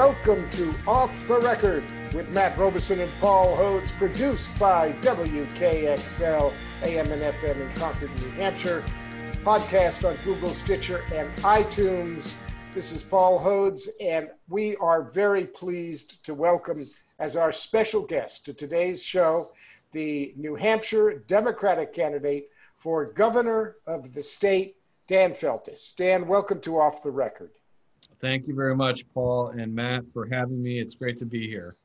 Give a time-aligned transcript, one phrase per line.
[0.00, 7.12] Welcome to Off the Record with Matt Robison and Paul Hodes, produced by WKXL AM
[7.12, 8.82] and FM in Concord, New Hampshire.
[9.44, 12.32] Podcast on Google, Stitcher, and iTunes.
[12.72, 18.46] This is Paul Hodes, and we are very pleased to welcome as our special guest
[18.46, 19.52] to today's show
[19.92, 22.48] the New Hampshire Democratic candidate
[22.78, 24.76] for governor of the state,
[25.08, 25.94] Dan Feltes.
[25.94, 27.50] Dan, welcome to Off the Record.
[28.20, 30.78] Thank you very much, Paul and Matt, for having me.
[30.78, 31.76] It's great to be here.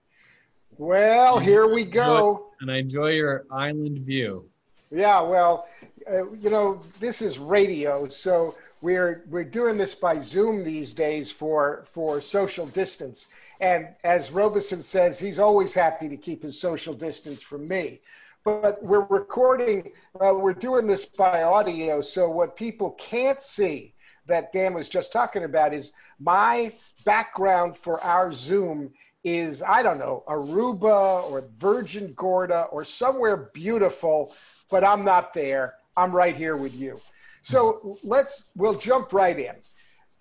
[0.77, 2.51] Well, here we go.
[2.59, 4.49] And I enjoy your island view.
[4.91, 5.67] Yeah, well,
[6.11, 11.31] uh, you know, this is radio, so we're we're doing this by Zoom these days
[11.31, 13.27] for for social distance.
[13.61, 18.01] And as Robison says, he's always happy to keep his social distance from me.
[18.43, 23.94] But we're recording, uh, we're doing this by audio, so what people can't see
[24.27, 26.71] that Dan was just talking about is my
[27.05, 28.91] background for our Zoom
[29.23, 34.35] is, I don't know, Aruba or Virgin Gorda or somewhere beautiful,
[34.69, 35.75] but I'm not there.
[35.97, 36.99] I'm right here with you.
[37.41, 39.55] So let's, we'll jump right in.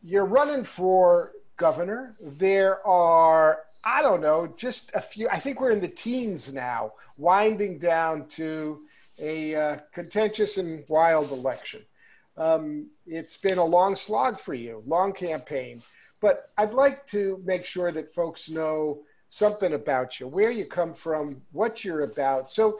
[0.02, 2.16] You're running for governor.
[2.20, 6.92] There are, I don't know, just a few, I think we're in the teens now,
[7.18, 8.80] winding down to
[9.18, 11.82] a uh, contentious and wild election.
[12.36, 15.82] Um, it's been a long slog for you, long campaign.
[16.20, 20.94] But I'd like to make sure that folks know something about you, where you come
[20.94, 22.50] from, what you're about.
[22.50, 22.78] So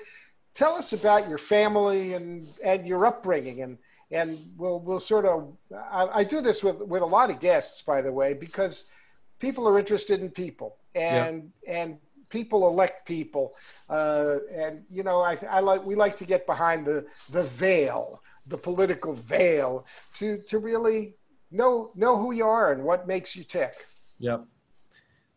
[0.54, 3.78] tell us about your family and, and your upbringing and
[4.10, 7.82] and we'll we'll sort of I, I, do this with with a lot of guests
[7.82, 8.84] by the way because
[9.41, 11.81] people are interested in people and yeah.
[11.81, 11.98] and
[12.28, 13.54] people elect people
[13.91, 18.22] uh, and you know I, I like we like to get behind the the veil
[18.47, 21.15] the political veil to to really
[21.50, 23.87] know know who you are and what makes you tick.
[24.19, 24.44] Yep.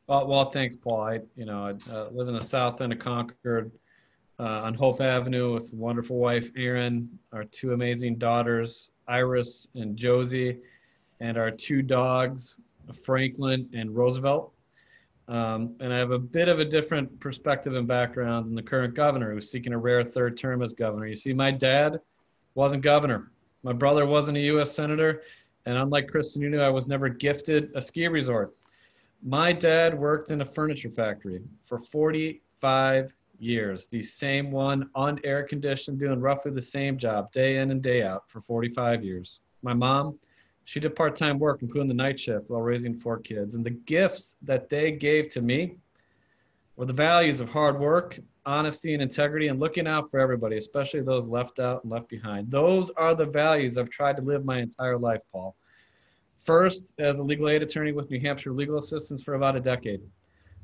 [0.08, 1.02] Well, well thanks, Paul.
[1.02, 3.72] I you know I uh, live in the south end of Concord.
[4.40, 10.60] Uh, on Hope Avenue with wonderful wife Erin, our two amazing daughters Iris and Josie,
[11.20, 12.58] and our two dogs
[13.04, 14.54] Franklin and Roosevelt.
[15.28, 18.94] Um, and I have a bit of a different perspective and background than the current
[18.94, 21.08] governor who's seeking a rare third term as governor.
[21.08, 22.00] You see, my dad
[22.58, 23.32] wasn't governor.
[23.62, 24.72] My brother wasn't a U.S.
[24.72, 25.22] senator,
[25.68, 28.56] and unlike Chris Sununu, I was never gifted a ski resort.
[29.24, 36.00] My dad worked in a furniture factory for 45 years, the same one, on air-conditioned,
[36.00, 39.40] doing roughly the same job day in and day out for 45 years.
[39.62, 40.18] My mom,
[40.66, 43.54] she did part time work, including the night shift, while raising four kids.
[43.54, 45.76] And the gifts that they gave to me
[46.76, 51.02] were the values of hard work honesty and integrity and looking out for everybody, especially
[51.02, 52.50] those left out and left behind.
[52.50, 55.56] Those are the values I've tried to live my entire life, Paul.
[56.38, 60.02] First, as a legal aid attorney with New Hampshire Legal Assistance for about a decade,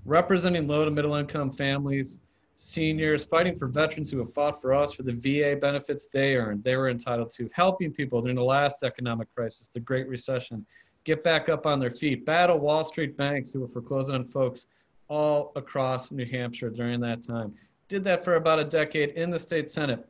[0.06, 2.22] representing low to middle income families,
[2.56, 6.64] seniors, fighting for veterans who have fought for us for the VA benefits they earned,
[6.64, 10.66] they were entitled to, helping people during the last economic crisis, the Great Recession,
[11.04, 14.68] get back up on their feet, battle Wall Street banks who were foreclosing on folks
[15.10, 17.54] all across New Hampshire during that time,
[17.94, 20.04] did that for about a decade in the state senate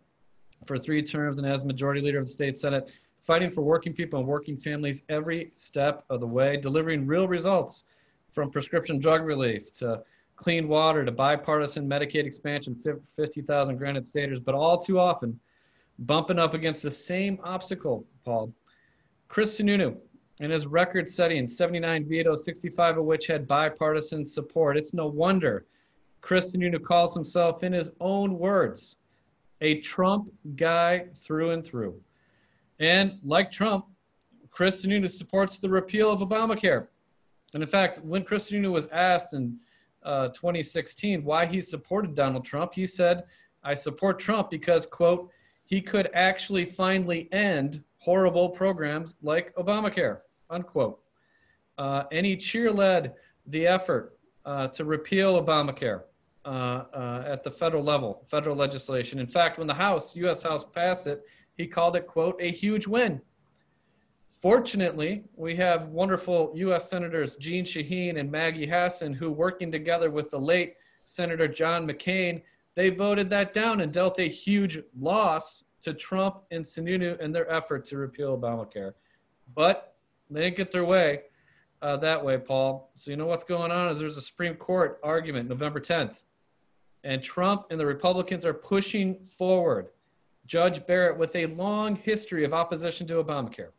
[0.66, 2.90] for three terms and as majority leader of the state senate
[3.22, 7.84] fighting for working people and working families every step of the way delivering real results
[8.32, 10.02] from prescription drug relief to
[10.38, 12.74] clean water to bipartisan medicaid expansion
[13.18, 15.38] 50000 granite staters but all too often
[16.00, 18.50] bumping up against the same obstacle paul.
[19.28, 19.98] Chris sununu
[20.40, 24.78] in his record-setting 79 vetoes 65 of which had bipartisan support.
[24.78, 25.66] It's no wonder
[26.24, 28.96] Chris Sununu calls himself, in his own words,
[29.60, 32.00] a Trump guy through and through.
[32.80, 33.86] And like Trump,
[34.50, 36.88] Chris Sununu supports the repeal of Obamacare.
[37.54, 39.58] And in fact, when Chris Sununu was asked in
[40.02, 43.26] uh, 2016 why he supported Donald Trump, he said,
[43.62, 45.30] I support Trump because, quote,
[45.66, 50.20] he could actually finally end horrible programs like Obamacare,
[50.50, 51.02] unquote.
[51.78, 53.12] Uh, and he cheerled
[53.48, 56.04] the effort uh, to repeal Obamacare.
[56.46, 59.18] Uh, uh, at the federal level, federal legislation.
[59.18, 60.44] In fact, when the House, U.S.
[60.44, 61.24] House passed it,
[61.56, 63.22] He called it, quote, a huge win.
[64.28, 66.90] Fortunately, we have wonderful U.S.
[66.90, 70.74] Senators Jeanne Shaheen and Maggie Hassan who, working together with the late
[71.06, 72.42] Senator John McCain,
[72.76, 77.50] they voted that down and dealt a huge loss to Trump and Sununu in their
[77.50, 78.96] effort to repeal Obamacare.
[79.56, 79.96] But
[80.30, 81.22] they didn't get their way
[81.82, 82.92] uh, that way, Paul.
[82.96, 86.24] So you know what's going on is there's a Supreme Court argument November 10th,
[87.04, 89.90] and Trump and the Republicans are pushing forward
[90.46, 93.70] Judge Barrett with a long history of opposition to Obamacare.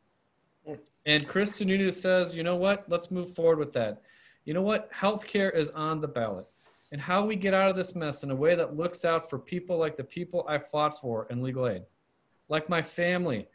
[0.66, 0.74] Hmm.
[1.06, 2.84] And Chris Sununu says, you know what?
[2.88, 4.02] Let's move forward with that.
[4.44, 4.90] You know what?
[4.92, 6.46] Healthcare is on the ballot.
[6.92, 9.38] And how we get out of this mess in a way that looks out for
[9.38, 11.82] people like the people I fought for in legal aid,
[12.48, 13.48] like my family,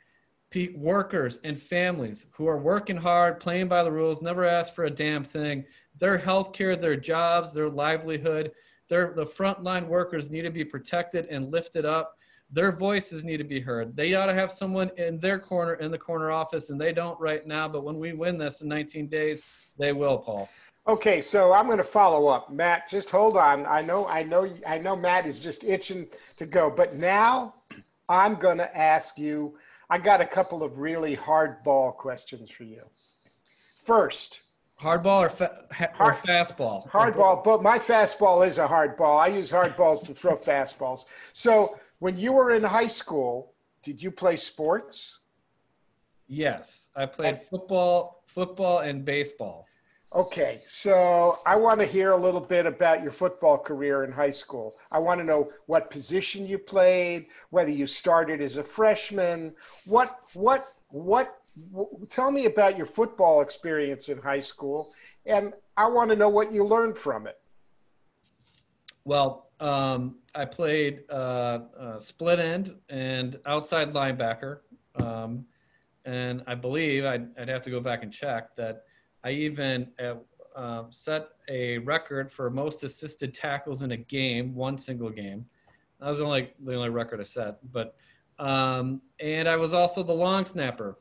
[0.75, 4.89] workers and families who are working hard, playing by the rules, never ask for a
[4.89, 5.63] damn thing.
[5.97, 8.51] Their health care, their jobs, their livelihood,
[8.89, 12.15] their, the frontline workers need to be protected and lifted up.
[12.51, 13.95] Their voices need to be heard.
[13.95, 17.19] They ought to have someone in their corner in the corner office, and they don't
[17.19, 17.69] right now.
[17.69, 19.45] But when we win this in 19 days,
[19.77, 20.49] they will, Paul.
[20.87, 22.89] Okay, so I'm going to follow up, Matt.
[22.89, 23.67] Just hold on.
[23.67, 24.95] I know, I know, I know.
[24.95, 26.07] Matt is just itching
[26.37, 27.53] to go, but now
[28.07, 29.55] I'm going to ask you
[29.91, 32.83] I got a couple of really hardball questions for you.
[33.83, 34.41] First,
[34.81, 35.65] hardball or, fa-
[35.99, 36.89] or fastball?
[36.89, 39.19] Hardball, but my fastball is a hardball.
[39.19, 41.05] I use hardballs to throw fastballs.
[41.33, 43.53] So, when you were in high school,
[43.83, 45.19] did you play sports?
[46.27, 49.65] Yes, I played football, football, and baseball.
[50.15, 54.31] Okay, so I want to hear a little bit about your football career in high
[54.31, 54.75] school.
[54.91, 59.53] I want to know what position you played, whether you started as a freshman.
[59.85, 61.38] What, what, what?
[62.09, 64.93] Tell me about your football experience in high school,
[65.25, 67.39] and I want to know what you learned from it.
[69.05, 74.59] Well, um, I played uh, uh, split end and outside linebacker,
[74.95, 75.45] um,
[76.05, 78.83] and I believe I'd, I'd have to go back and check that
[79.23, 80.15] I even uh,
[80.55, 85.45] um, set a record for most assisted tackles in a game, one single game.
[85.99, 87.57] That was the only the only record I set.
[87.71, 87.95] But
[88.37, 90.97] um, and I was also the long snapper.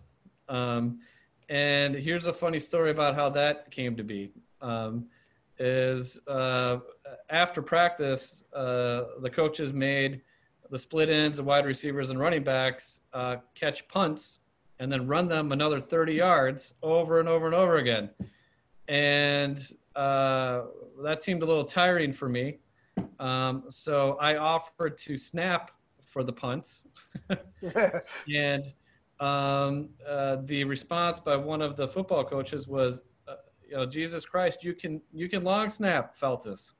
[0.48, 1.00] Um,
[1.48, 4.32] and here's a funny story about how that came to be.
[4.60, 5.06] Um,
[5.58, 6.78] is uh,
[7.30, 10.20] after practice, uh, the coaches made
[10.70, 14.38] the split ends, the wide receivers, and running backs uh, catch punts
[14.78, 18.10] and then run them another 30 yards over and over and over again.
[18.86, 19.58] And
[19.96, 20.62] uh,
[21.02, 22.58] that seemed a little tiring for me.
[23.18, 25.72] Um, so I offered to snap
[26.04, 26.84] for the punts.
[28.32, 28.64] and
[29.20, 33.34] um, uh, the response by one of the football coaches was, uh,
[33.68, 36.74] you know, Jesus Christ, you can you can long snap, Feltes.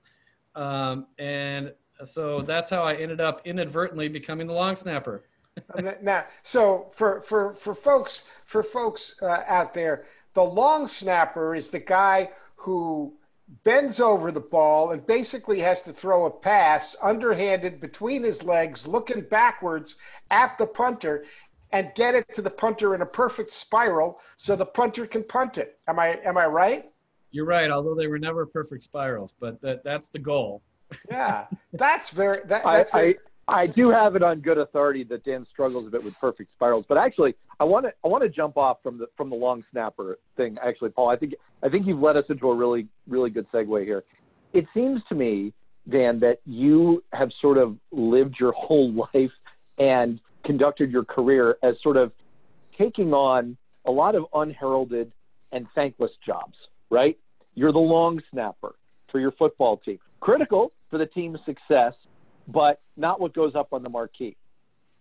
[0.55, 1.73] Um, and
[2.05, 5.25] so that's how I ended up inadvertently becoming the long snapper
[6.03, 10.05] now, so for for for folks for folks uh, out there,
[10.35, 13.15] the long snapper is the guy who
[13.65, 18.87] bends over the ball and basically has to throw a pass underhanded between his legs,
[18.87, 19.97] looking backwards
[20.31, 21.25] at the punter,
[21.73, 25.59] and get it to the punter in a perfect spiral so the punter can punt
[25.59, 25.79] it.
[25.89, 26.91] Am I am I right?
[27.31, 27.71] You're right.
[27.71, 30.63] Although they were never perfect spirals, but that that's the goal.
[31.11, 32.41] yeah, that's very.
[32.47, 35.91] That, that's very, I, I do have it on good authority that Dan struggles a
[35.91, 38.99] bit with perfect spirals, but actually, I want to I want to jump off from
[38.99, 40.57] the from the long snapper thing.
[40.65, 43.85] Actually, Paul, I think I think you've led us into a really really good segue
[43.85, 44.05] here.
[44.55, 45.53] It seems to me,
[45.91, 49.33] Dan, that you have sort of lived your whole life
[49.79, 52.11] and conducted your career as sort of
[52.77, 55.13] taking on a lot of unheralded
[55.53, 56.55] and thankless jobs.
[56.91, 57.17] Right?
[57.55, 58.75] You're the long snapper
[59.13, 61.93] for your football team, critical for the team's success
[62.49, 64.37] but not what goes up on the marquee.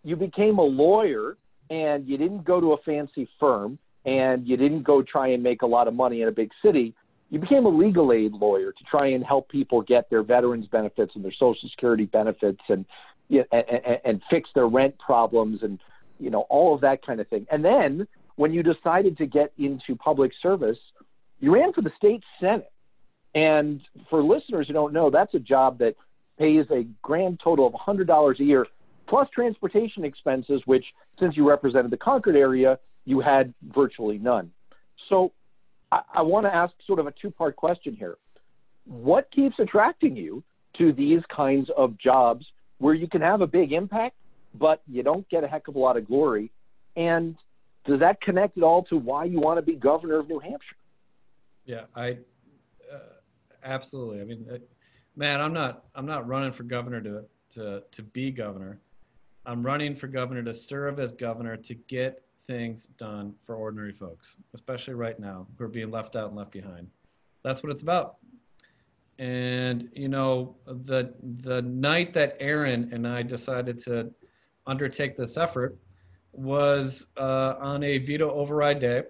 [0.03, 1.37] You became a lawyer
[1.69, 5.61] and you didn't go to a fancy firm and you didn't go try and make
[5.61, 6.93] a lot of money in a big city.
[7.29, 11.13] You became a legal aid lawyer to try and help people get their veterans benefits
[11.15, 12.85] and their social security benefits and
[13.29, 15.79] and, and fix their rent problems and
[16.19, 17.45] you know all of that kind of thing.
[17.51, 20.77] And then when you decided to get into public service,
[21.39, 22.71] you ran for the state senate.
[23.35, 25.95] And for listeners who don't know, that's a job that
[26.39, 28.65] pays a grand total of $100 a year
[29.07, 30.85] plus transportation expenses, which,
[31.19, 34.51] since you represented the Concord area, you had virtually none.
[35.09, 35.31] So
[35.91, 38.17] I, I want to ask sort of a two part question here.
[38.85, 40.43] What keeps attracting you
[40.77, 42.45] to these kinds of jobs
[42.79, 44.15] where you can have a big impact,
[44.53, 46.51] but you don't get a heck of a lot of glory?
[46.95, 47.35] And
[47.85, 50.75] does that connect at all to why you want to be governor of New Hampshire?
[51.65, 52.17] Yeah, I
[52.91, 52.99] uh,
[53.63, 54.21] absolutely.
[54.21, 54.47] I mean,
[55.15, 58.79] man, I'm not I'm not running for governor to to to be governor.
[59.45, 64.37] I'm running for governor to serve as governor to get things done for ordinary folks,
[64.53, 66.87] especially right now who are being left out and left behind.
[67.43, 68.17] That's what it's about.
[69.19, 74.11] And you know, the the night that Erin and I decided to
[74.67, 75.77] undertake this effort
[76.33, 79.03] was uh, on a veto override day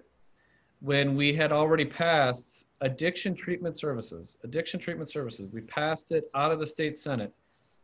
[0.80, 4.38] when we had already passed addiction treatment services.
[4.44, 5.50] Addiction treatment services.
[5.52, 7.34] We passed it out of the state senate,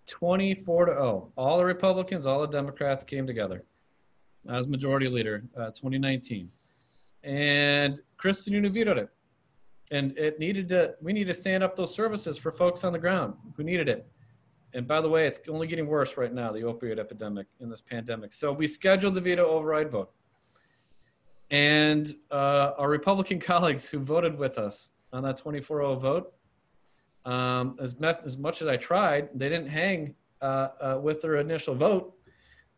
[0.06, 1.32] 24 to 0.
[1.36, 3.64] All the Republicans, all the Democrats came together
[4.48, 6.50] as majority leader, uh, 2019,
[7.22, 8.00] and
[8.70, 9.08] vetoed it
[9.90, 12.98] and it needed to we need to stand up those services for folks on the
[12.98, 14.06] ground who needed it.
[14.72, 17.80] And by the way it's only getting worse right now the opioid epidemic in this
[17.80, 18.32] pandemic.
[18.32, 20.10] So we scheduled the veto override vote.
[21.50, 26.32] And uh, our republican colleagues who voted with us on that 24-0 vote
[27.24, 31.36] um, as, met, as much as i tried they didn't hang uh, uh, with their
[31.36, 32.14] initial vote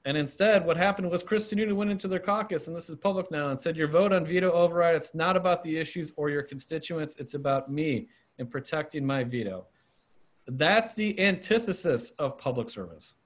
[0.06, 3.28] and instead, what happened was Chris Sununu went into their caucus, and this is public
[3.32, 6.44] now, and said, Your vote on veto override, it's not about the issues or your
[6.44, 8.06] constituents, it's about me
[8.38, 9.66] and protecting my veto.
[10.46, 13.16] That's the antithesis of public service.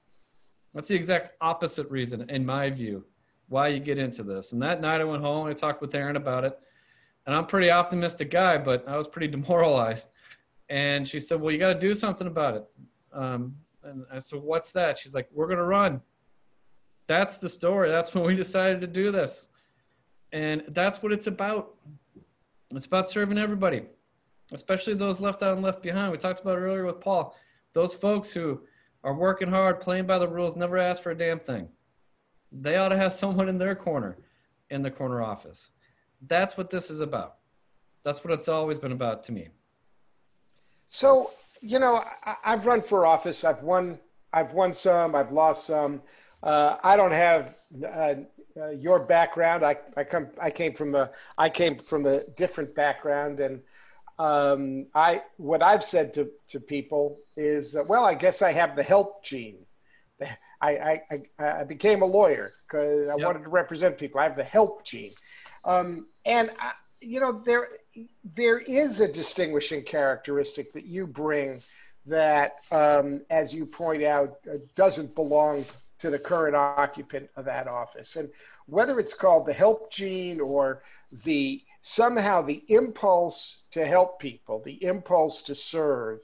[0.73, 3.05] That's the exact opposite reason, in my view,
[3.51, 4.53] why you get into this.
[4.53, 6.59] And that night I went home, I talked with Erin about it,
[7.27, 10.13] and I'm a pretty optimistic guy, but I was pretty demoralized.
[10.71, 12.65] And she said, Well, you got to do something about it.
[13.13, 14.97] Um, and I said, What's that?
[14.97, 16.01] She's like, We're going to run
[17.11, 17.91] that's the story.
[17.91, 19.49] That's when we decided to do this.
[20.31, 21.75] And that's what it's about.
[22.71, 23.83] It's about serving everybody,
[24.53, 26.13] especially those left out and left behind.
[26.13, 27.35] We talked about earlier with Paul.
[27.73, 28.61] Those folks who
[29.03, 31.69] are working hard, playing by the rules, never ask for a damn thing.
[32.53, 34.19] They ought to have someone in their corner
[34.71, 35.71] in the corner office.
[36.29, 37.39] That's what this is about.
[38.05, 39.49] That's what it's always been about to me.
[40.87, 43.43] So, you know, I, have run for office.
[43.43, 43.99] I've won.
[44.33, 45.17] I've won some.
[45.17, 46.03] I've lost some.
[46.43, 47.55] Uh, I don't have
[47.85, 48.15] uh,
[48.61, 49.65] uh, your background.
[49.65, 50.29] I, I come.
[50.41, 51.11] I came from a.
[51.37, 53.61] I came from a different background, and
[54.19, 55.23] um, I.
[55.37, 59.23] What I've said to to people is, uh, well, I guess I have the help
[59.23, 59.59] gene.
[60.63, 63.27] I I, I, became a lawyer because I yep.
[63.27, 64.21] wanted to represent people.
[64.21, 65.13] I have the help gene,
[65.65, 67.69] um, and I, you know there
[68.35, 71.61] there is a distinguishing characteristic that you bring
[72.07, 75.65] that, um, as you point out, uh, doesn't belong
[76.01, 78.17] to the current occupant of that office.
[78.17, 78.31] And
[78.67, 80.83] whether it's called the help gene or
[81.25, 86.21] the somehow the impulse to help people, the impulse to serve,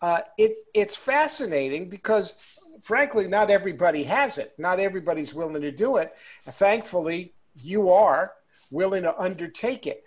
[0.00, 4.54] uh, it, it's fascinating because, frankly, not everybody has it.
[4.58, 6.14] Not everybody's willing to do it.
[6.44, 8.32] Thankfully, you are
[8.70, 10.04] willing to undertake it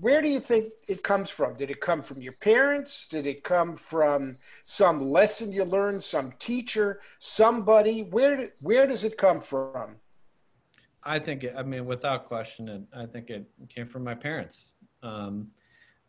[0.00, 1.54] where do you think it comes from?
[1.56, 3.08] Did it come from your parents?
[3.08, 8.02] Did it come from some lesson you learned, some teacher, somebody?
[8.02, 9.96] Where where does it come from?
[11.02, 15.48] I think I mean without question, I think it came from my parents, um,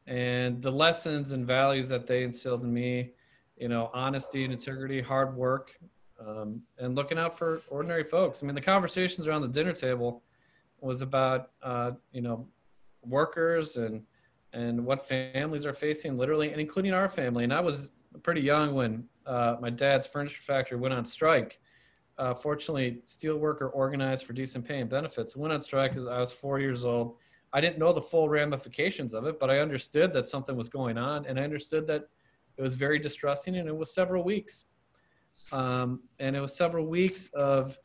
[0.07, 3.11] and the lessons and values that they instilled in me.
[3.57, 5.77] You know, honesty and integrity, hard work,
[6.25, 8.41] um, and looking out for ordinary folks.
[8.41, 10.23] I mean, the conversations around the dinner table
[10.79, 12.47] was about uh, you know
[13.09, 14.01] workers and
[14.53, 17.43] and what families are facing literally and including our family.
[17.43, 17.89] And i was
[18.23, 21.59] pretty young when uh, my dad's furniture factory went on strike.
[22.17, 26.31] Uh, fortunately steelworker organized for decent pay and benefits went on strike because i was
[26.31, 27.15] four years old.
[27.53, 30.97] I didn't know the full ramifications of it but i understood that something was going
[30.97, 32.09] on and i understood that
[32.59, 34.65] it was very distressing and it was several weeks.
[35.53, 37.77] Um, and it was several weeks of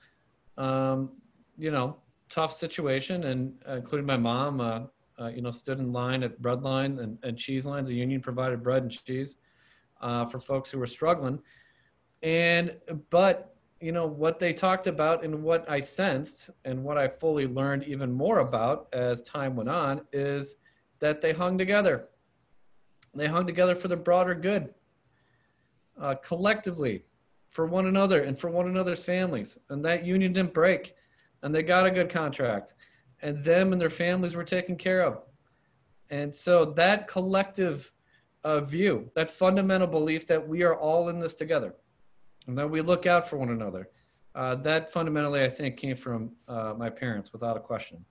[0.58, 1.12] um,
[1.56, 1.96] you know
[2.28, 4.60] tough situation and uh, including my mom
[5.20, 7.88] uh, you know, stood in line at bread line and, and cheese lines.
[7.88, 9.36] The union provided bread and cheese
[10.00, 11.38] uh, for folks who were struggling.
[12.22, 12.74] And,
[13.10, 17.46] but, you know, what they talked about and what I sensed and what I fully
[17.46, 20.56] learned even more about as time went on is
[21.00, 22.08] that they hung together.
[23.14, 24.74] They hung together for the broader good,
[26.00, 27.04] uh, collectively,
[27.48, 29.58] for one another and for one another's families.
[29.68, 30.94] And that union didn't break,
[31.42, 32.74] and they got a good contract
[33.24, 35.22] and them and their families were taken care of.
[36.10, 37.90] And so that collective
[38.44, 41.74] uh, view, that fundamental belief that we are all in this together
[42.46, 43.88] and that we look out for one another,
[44.34, 48.04] uh, that fundamentally, I think, came from uh, my parents without a question.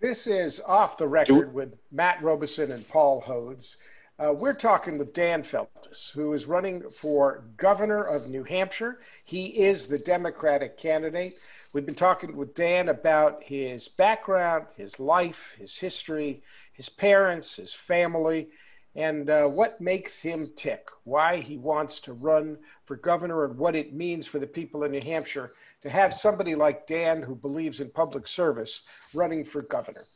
[0.00, 3.76] This is Off the Record with Matt Robison and Paul Hodes.
[4.18, 9.00] Uh, we're talking with Dan Feltes, who is running for governor of New Hampshire.
[9.24, 11.38] He is the Democratic candidate.
[11.74, 16.42] We've been talking with Dan about his background, his life, his history,
[16.72, 18.48] his parents, his family,
[18.94, 22.56] and uh, what makes him tick, why he wants to run
[22.86, 26.54] for governor, and what it means for the people in New Hampshire to have somebody
[26.54, 28.80] like Dan who believes in public service
[29.12, 30.06] running for governor.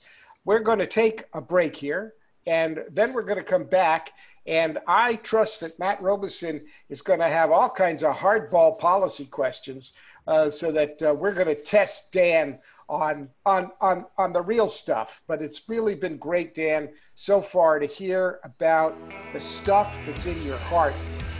[0.47, 2.14] We're going to take a break here,
[2.47, 4.12] and then we're going to come back.
[4.47, 9.26] And I trust that Matt Robison is going to have all kinds of hardball policy
[9.26, 9.92] questions
[10.26, 14.66] uh, so that uh, we're going to test Dan on, on, on, on the real
[14.66, 15.23] stuff.
[15.26, 18.97] But it's really been great, Dan, so far to hear about
[19.32, 20.94] the stuff that's in your heart,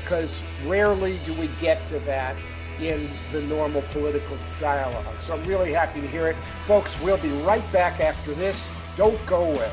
[0.04, 2.37] because rarely do we get to that
[2.80, 5.21] in the normal political dialogue.
[5.21, 6.37] So I'm really happy to hear it.
[6.66, 8.66] Folks, we'll be right back after this.
[8.97, 9.71] Don't go away.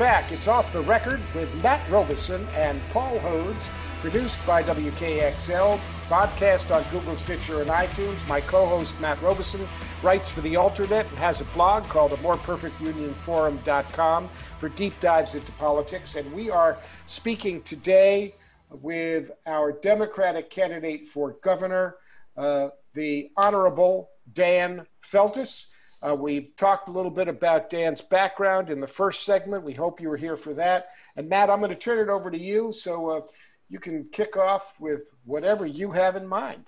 [0.00, 0.32] Back.
[0.32, 3.68] It's Off the Record with Matt Robison and Paul Hodes,
[4.00, 5.78] produced by WKXL,
[6.08, 8.26] podcast on Google, Stitcher, and iTunes.
[8.26, 9.68] My co-host, Matt Robison,
[10.02, 14.28] writes for The Alternate and has a blog called amoreperfectunionforum.com
[14.58, 16.16] for deep dives into politics.
[16.16, 18.34] And we are speaking today
[18.70, 21.96] with our Democratic candidate for governor,
[22.38, 25.66] uh, the Honorable Dan Feltes.
[26.06, 29.64] Uh, we talked a little bit about Dan's background in the first segment.
[29.64, 30.90] We hope you were here for that.
[31.16, 33.20] And Matt, I'm going to turn it over to you so uh,
[33.68, 36.64] you can kick off with whatever you have in mind.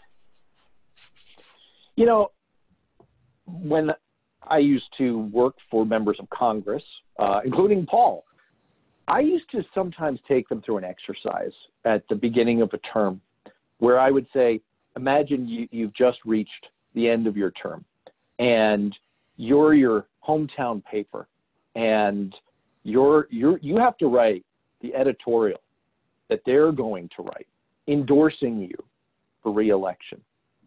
[1.97, 2.31] You know,
[3.47, 3.93] when
[4.43, 6.83] I used to work for members of Congress,
[7.19, 8.25] uh, including Paul,
[9.09, 11.53] I used to sometimes take them through an exercise
[11.85, 13.21] at the beginning of a term
[13.79, 14.61] where I would say,
[14.95, 17.85] imagine you, you've just reached the end of your term
[18.39, 18.95] and
[19.43, 21.27] you're your hometown paper
[21.75, 22.33] and
[22.85, 24.45] you're you're you have to write
[24.83, 25.61] the editorial
[26.31, 27.49] that they're going to write
[27.89, 28.77] endorsing you
[29.43, 30.21] for reelection.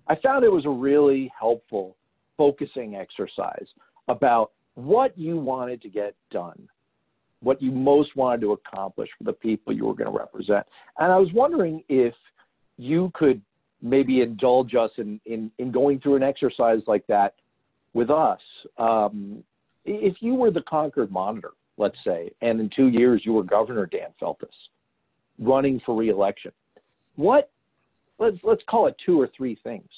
[0.09, 1.95] I found it was a really helpful
[2.35, 3.65] focusing exercise
[4.09, 6.67] about what you wanted to get done,
[7.41, 10.65] what you most wanted to accomplish for the people you were going to represent.
[10.99, 12.13] And I was wondering if
[12.77, 13.41] you could
[13.81, 17.35] maybe indulge us in, in, in going through an exercise like that
[17.95, 18.39] with us.
[18.77, 19.43] Um,
[19.85, 23.87] if you were the Concord Monitor, let's say, and in two years you were Governor
[23.87, 24.45] Dan Feltes,
[25.39, 26.51] running for reelection,
[27.15, 27.49] what
[28.19, 29.89] let's let's call it two or three things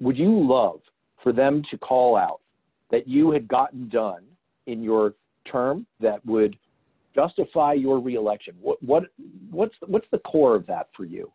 [0.00, 0.80] would you love
[1.22, 2.40] for them to call out
[2.90, 4.24] that you had gotten done
[4.66, 5.14] in your
[5.50, 6.56] term that would
[7.14, 8.54] justify your reelection?
[8.60, 9.04] What what
[9.50, 11.30] what's what's the core of that for you?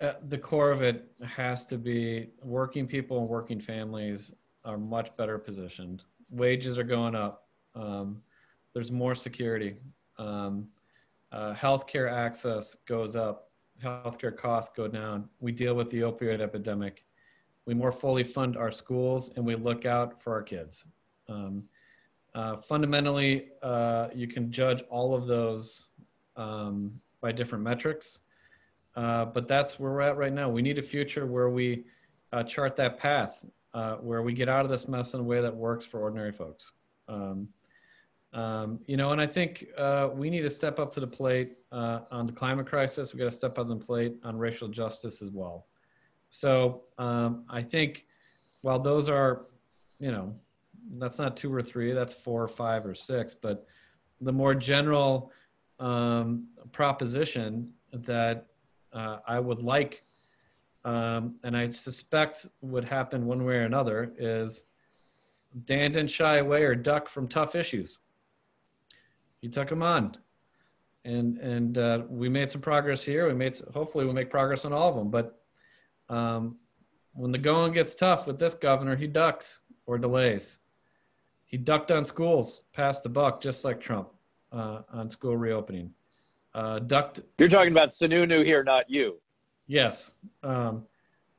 [0.00, 4.32] Uh, the core of it has to be working people and working families
[4.64, 6.04] are much better positioned.
[6.30, 7.48] Wages are going up.
[7.74, 8.22] Um,
[8.74, 9.76] there's more security.
[10.18, 10.68] Um,
[11.32, 13.50] uh, healthcare access goes up.
[13.82, 15.28] Healthcare costs go down.
[15.40, 17.04] We deal with the opioid epidemic.
[17.66, 20.86] We more fully fund our schools and we look out for our kids.
[21.28, 21.64] Um,
[22.34, 25.88] uh, fundamentally, uh, you can judge all of those
[26.36, 28.20] um, by different metrics
[28.98, 30.50] uh, but that's where we're at right now.
[30.50, 31.84] We need a future where we
[32.32, 35.40] uh, chart that path, uh, where we get out of this mess in a way
[35.40, 36.72] that works for ordinary folks.
[37.06, 37.48] Um,
[38.32, 41.58] um, you know, and I think uh, we need to step up to the plate
[41.70, 43.14] uh, on the climate crisis.
[43.14, 45.68] We got to step up to the plate on racial justice as well.
[46.30, 48.04] So um, I think
[48.62, 49.46] while those are,
[50.00, 50.34] you know,
[50.98, 53.64] that's not two or three, that's four or five or six, but
[54.20, 55.30] the more general
[55.78, 58.47] um, proposition that
[58.92, 60.04] uh, I would like,
[60.84, 64.64] um, and I suspect would happen one way or another, is
[65.64, 67.98] Dan didn't shy away or duck from tough issues.
[69.40, 70.16] He took them on,
[71.04, 73.26] and and uh, we made some progress here.
[73.28, 75.10] We made hopefully we'll make progress on all of them.
[75.10, 75.40] But
[76.08, 76.56] um,
[77.12, 80.58] when the going gets tough with this governor, he ducks or delays.
[81.44, 84.08] He ducked on schools, passed the buck, just like Trump
[84.52, 85.94] uh, on school reopening
[86.58, 87.20] uh, ducked.
[87.38, 89.20] You're talking about Sununu here, not you.
[89.68, 90.14] Yes.
[90.42, 90.84] Um,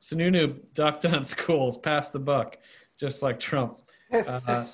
[0.00, 2.56] Sununu ducked on schools, passed the buck,
[2.98, 3.78] just like Trump.
[4.12, 4.64] Uh,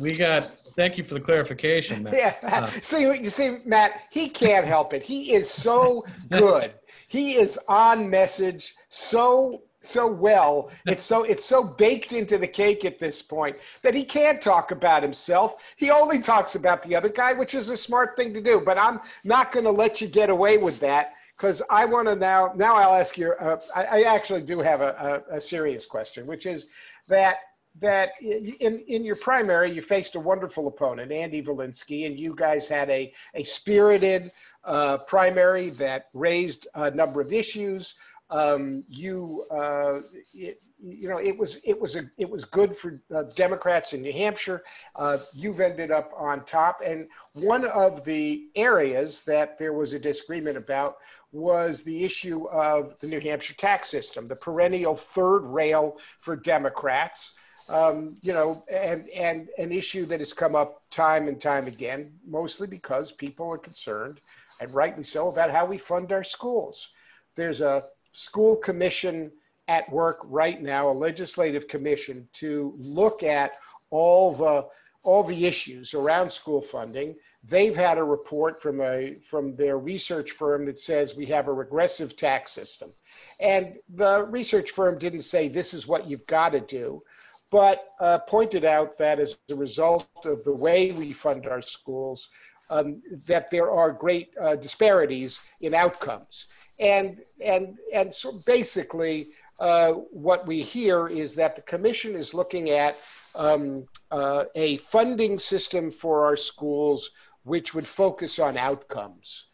[0.00, 0.50] we got.
[0.76, 2.14] Thank you for the clarification, Matt.
[2.14, 2.34] Yeah.
[2.44, 5.02] Uh, see, you see, Matt, he can't help it.
[5.02, 6.74] He is so good.
[7.08, 10.70] he is on message, so so well.
[10.86, 14.70] It's so it's so baked into the cake at this point that he can't talk
[14.70, 15.74] about himself.
[15.76, 18.60] He only talks about the other guy, which is a smart thing to do.
[18.64, 22.14] But I'm not going to let you get away with that because I want to
[22.14, 22.52] now.
[22.56, 23.32] Now I'll ask you.
[23.40, 26.68] Uh, I, I, actually do have a, a, a serious question, which is
[27.08, 27.36] that
[27.80, 32.66] that in, in your primary, you faced a wonderful opponent, Andy Volinsky, and you guys
[32.66, 34.32] had a, a spirited
[34.64, 37.94] uh, primary that raised a number of issues.
[38.30, 40.00] Um, you, uh,
[40.32, 44.02] it, you know, it was it was a it was good for uh, Democrats in
[44.02, 44.62] New Hampshire.
[44.96, 49.98] Uh, you've ended up on top, and one of the areas that there was a
[49.98, 50.98] disagreement about
[51.32, 57.32] was the issue of the New Hampshire tax system, the perennial third rail for Democrats.
[57.68, 62.12] Um, you know, and and an issue that has come up time and time again,
[62.26, 64.20] mostly because people are concerned,
[64.60, 66.90] and rightly so, about how we fund our schools.
[67.36, 69.30] There's a school commission
[69.68, 73.52] at work right now, a legislative commission to look at
[73.90, 74.66] all the
[75.02, 77.14] all the issues around school funding.
[77.42, 81.52] They've had a report from a from their research firm that says we have a
[81.52, 82.90] regressive tax system.
[83.38, 87.02] And the research firm didn't say this is what you've got to do,
[87.50, 92.28] but uh, pointed out that as a result of the way we fund our schools,
[92.68, 96.46] um, that there are great uh, disparities in outcomes.
[96.80, 102.70] And and and so basically uh, what we hear is that the commission is looking
[102.70, 102.96] at
[103.34, 107.10] um, uh, a funding system for our schools
[107.44, 109.46] which would focus on outcomes.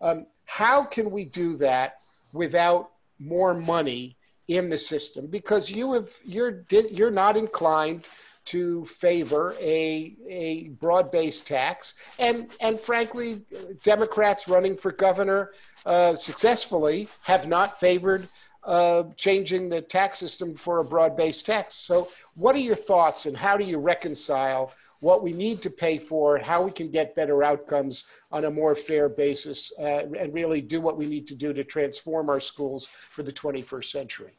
[0.00, 2.00] Um, how can we do that
[2.32, 4.16] without more money
[4.48, 5.26] in the system?
[5.26, 8.04] Because you have you're you're not inclined
[8.46, 13.42] to favor a a broad-based tax, and and frankly,
[13.82, 15.52] Democrats running for governor
[15.86, 18.28] uh, successfully have not favored
[18.64, 21.74] uh, changing the tax system for a broad-based tax.
[21.74, 25.98] So, what are your thoughts, and how do you reconcile what we need to pay
[25.98, 30.62] for, how we can get better outcomes on a more fair basis, uh, and really
[30.62, 34.32] do what we need to do to transform our schools for the 21st century?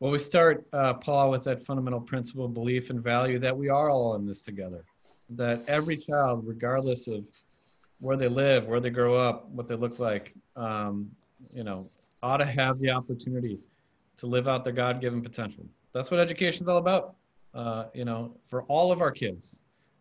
[0.00, 3.90] Well, we start, uh, Paul, with that fundamental principle, belief, and value that we are
[3.90, 4.84] all in this together.
[5.30, 7.24] That every child, regardless of
[7.98, 11.10] where they live, where they grow up, what they look like, um,
[11.52, 11.90] you know,
[12.22, 13.58] ought to have the opportunity
[14.18, 15.66] to live out their God-given potential.
[15.92, 17.16] That's what education is all about.
[17.52, 19.58] Uh, you know, for all of our kids,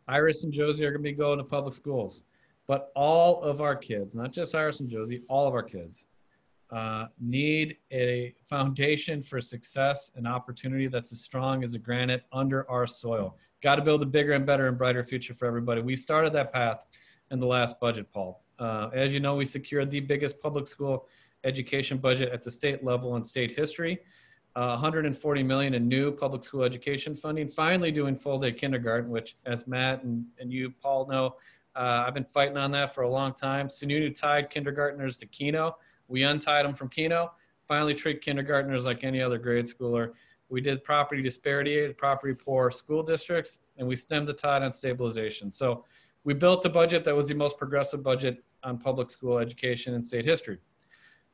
[0.07, 2.21] Iris and Josie are going to be going to public schools,
[2.67, 6.05] but all of our kids, not just Iris and Josie, all of our kids
[6.71, 12.69] uh, need a foundation for success and opportunity that's as strong as a granite under
[12.69, 13.37] our soil.
[13.61, 15.81] Got to build a bigger and better and brighter future for everybody.
[15.81, 16.85] We started that path
[17.31, 18.43] in the last budget, Paul.
[18.59, 21.07] Uh, as you know, we secured the biggest public school
[21.43, 23.99] education budget at the state level in state history.
[24.55, 27.47] Uh, 140 million in new public school education funding.
[27.47, 31.35] Finally, doing full day kindergarten, which, as Matt and, and you, Paul, know,
[31.75, 33.67] uh, I've been fighting on that for a long time.
[33.67, 35.77] Sununu tied kindergartners to Keno.
[36.07, 37.31] We untied them from Keno.
[37.67, 40.11] Finally, treat kindergartners like any other grade schooler.
[40.49, 45.51] We did property disparity, property poor school districts, and we stemmed the tide on stabilization.
[45.51, 45.83] So
[46.23, 50.03] we built a budget that was the most progressive budget on public school education in
[50.03, 50.59] state history.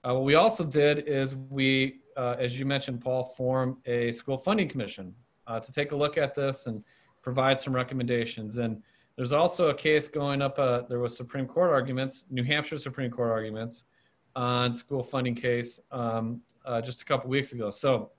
[0.06, 4.38] Uh, what we also did is we, uh, as you mentioned, Paul, form a school
[4.38, 5.14] funding commission
[5.48, 6.84] uh, to take a look at this and
[7.22, 8.58] provide some recommendations.
[8.58, 8.82] And
[9.16, 10.60] there's also a case going up.
[10.60, 13.86] Uh, there was Supreme Court arguments, New Hampshire Supreme Court arguments
[14.36, 17.70] on school funding case um, uh, just a couple weeks ago.
[17.70, 18.12] So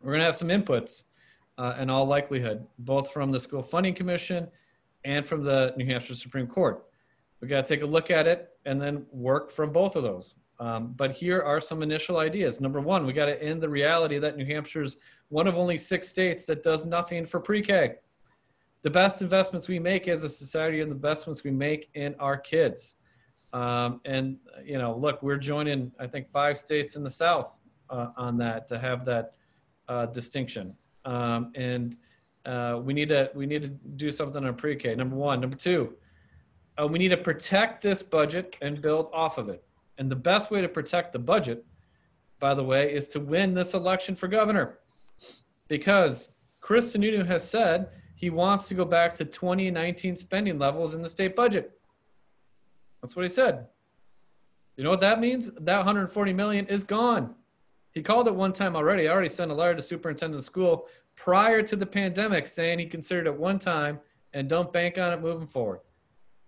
[0.00, 1.04] we're going to have some inputs
[1.58, 4.48] uh, in all likelihood, both from the school funding commission
[5.04, 6.84] and from the New Hampshire Supreme Court.
[7.40, 10.36] We got to take a look at it and then work from both of those.
[10.58, 12.60] Um, but here are some initial ideas.
[12.60, 14.98] Number one, we got to end the reality that New Hampshire's
[15.30, 17.94] one of only six states that does nothing for pre-K.
[18.82, 22.14] The best investments we make as a society and the best ones we make in
[22.18, 22.94] our kids.
[23.52, 28.08] Um, and you know, look, we're joining I think five states in the South uh,
[28.16, 29.34] on that to have that
[29.88, 30.74] uh, distinction.
[31.04, 31.96] Um, and
[32.46, 34.94] uh, we need to we need to do something on pre-K.
[34.94, 35.40] Number one.
[35.40, 35.94] Number two,
[36.80, 39.64] uh, we need to protect this budget and build off of it.
[39.98, 41.64] And the best way to protect the budget,
[42.38, 44.78] by the way, is to win this election for governor.
[45.68, 51.02] Because Chris Sununu has said he wants to go back to 2019 spending levels in
[51.02, 51.79] the state budget.
[53.00, 53.66] That's what he said.
[54.76, 55.50] You know what that means?
[55.60, 57.34] That 140 million is gone.
[57.92, 59.08] He called it one time already.
[59.08, 60.86] I already sent a letter to superintendent of school
[61.16, 64.00] prior to the pandemic saying he considered it one time
[64.32, 65.80] and don't bank on it moving forward.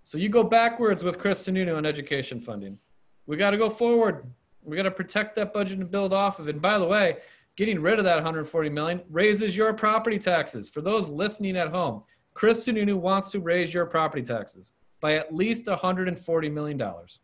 [0.03, 2.79] So you go backwards with Chris Sununu on education funding.
[3.27, 4.25] We got to go forward.
[4.63, 6.55] We got to protect that budget and build off of it.
[6.55, 7.19] And by the way,
[7.57, 10.69] getting rid of that 140 million raises your property taxes.
[10.69, 12.03] For those listening at home,
[12.35, 17.19] Chris Sununu wants to raise your property taxes by at least 140 million dollars.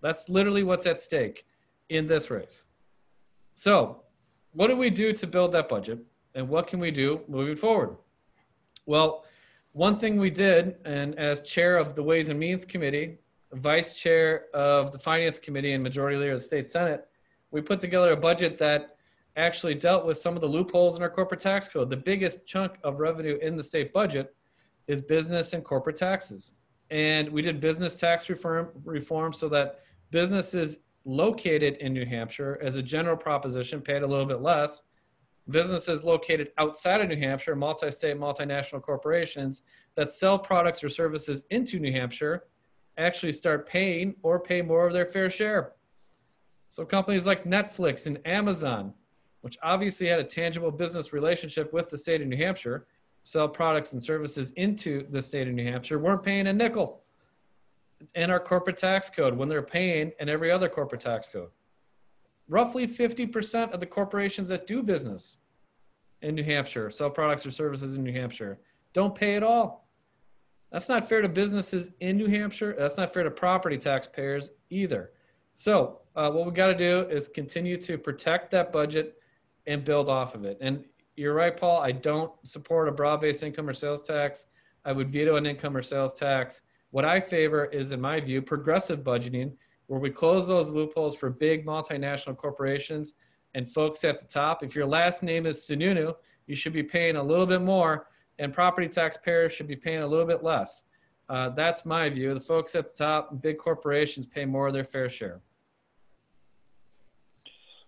[0.00, 1.44] That's literally what's at stake
[1.90, 2.64] in this race.
[3.54, 4.02] So,
[4.52, 6.00] what do we do to build that budget,
[6.34, 7.96] and what can we do moving forward?
[8.86, 9.24] Well,
[9.72, 13.18] one thing we did, and as chair of the Ways and Means Committee,
[13.52, 17.06] vice chair of the Finance Committee, and majority leader of the state Senate,
[17.50, 18.96] we put together a budget that
[19.36, 21.88] actually dealt with some of the loopholes in our corporate tax code.
[21.88, 24.34] The biggest chunk of revenue in the state budget
[24.88, 26.52] is business and corporate taxes.
[26.92, 32.76] And we did business tax reform, reform so that businesses located in New Hampshire, as
[32.76, 34.82] a general proposition, paid a little bit less.
[35.48, 39.62] Businesses located outside of New Hampshire, multi state, multinational corporations
[39.96, 42.44] that sell products or services into New Hampshire,
[42.98, 45.72] actually start paying or pay more of their fair share.
[46.68, 48.92] So companies like Netflix and Amazon,
[49.40, 52.86] which obviously had a tangible business relationship with the state of New Hampshire,
[53.24, 57.02] sell products and services into the state of New Hampshire, weren't paying a nickel
[58.14, 61.50] in our corporate tax code when they're paying in every other corporate tax code.
[62.48, 65.36] Roughly 50% of the corporations that do business
[66.20, 68.58] in New Hampshire, sell products or services in New Hampshire,
[68.92, 69.88] don't pay at all.
[70.70, 72.74] That's not fair to businesses in New Hampshire.
[72.78, 75.12] That's not fair to property taxpayers either.
[75.54, 79.16] So, uh, what we got to do is continue to protect that budget
[79.66, 80.58] and build off of it.
[80.60, 80.84] And
[81.16, 81.80] you're right, Paul.
[81.80, 84.46] I don't support a broad based income or sales tax.
[84.84, 86.62] I would veto an income or sales tax.
[86.90, 89.52] What I favor is, in my view, progressive budgeting,
[89.86, 93.14] where we close those loopholes for big multinational corporations
[93.54, 94.62] and folks at the top.
[94.62, 96.14] If your last name is Sununu,
[96.46, 98.06] you should be paying a little bit more
[98.38, 100.84] and property taxpayers should be paying a little bit less.
[101.28, 102.34] Uh, that's my view.
[102.34, 105.40] The folks at the top, big corporations, pay more of their fair share.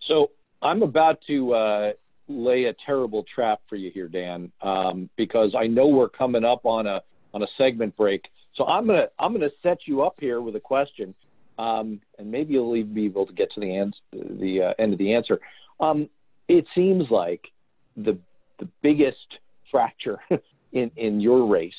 [0.00, 0.30] So
[0.62, 1.92] I'm about to uh,
[2.28, 6.64] lay a terrible trap for you here, Dan, um, because I know we're coming up
[6.64, 8.22] on a on a segment break.
[8.54, 11.14] So I'm gonna I'm gonna set you up here with a question,
[11.58, 14.92] um, and maybe you'll even be able to get to the end the uh, end
[14.92, 15.40] of the answer.
[15.80, 16.08] Um,
[16.48, 17.48] it seems like
[17.96, 18.18] the
[18.58, 19.38] the biggest
[19.70, 20.18] fracture
[20.72, 21.72] in, in your race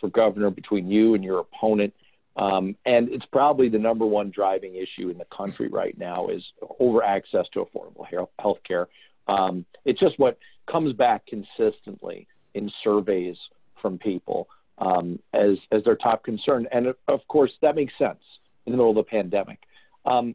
[0.00, 1.92] for governor between you and your opponent.
[2.36, 6.42] Um, and it's probably the number one driving issue in the country right now is
[6.78, 8.06] over access to affordable
[8.38, 8.88] health care.
[9.28, 10.38] Um, it's just what
[10.70, 13.36] comes back consistently in surveys
[13.80, 16.66] from people um, as, as their top concern.
[16.72, 18.20] And of course, that makes sense
[18.66, 19.58] in the middle of the pandemic.
[20.04, 20.34] Um,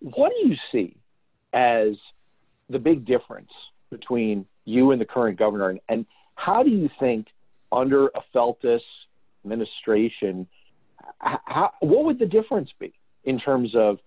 [0.00, 0.96] what do you see
[1.52, 1.94] as
[2.68, 3.50] the big difference
[3.90, 5.70] between you and the current governor?
[5.70, 7.28] And, and how do you think
[7.72, 8.80] under a Feltes
[9.44, 10.46] administration,
[11.18, 12.92] how, what would the difference be
[13.24, 13.98] in terms of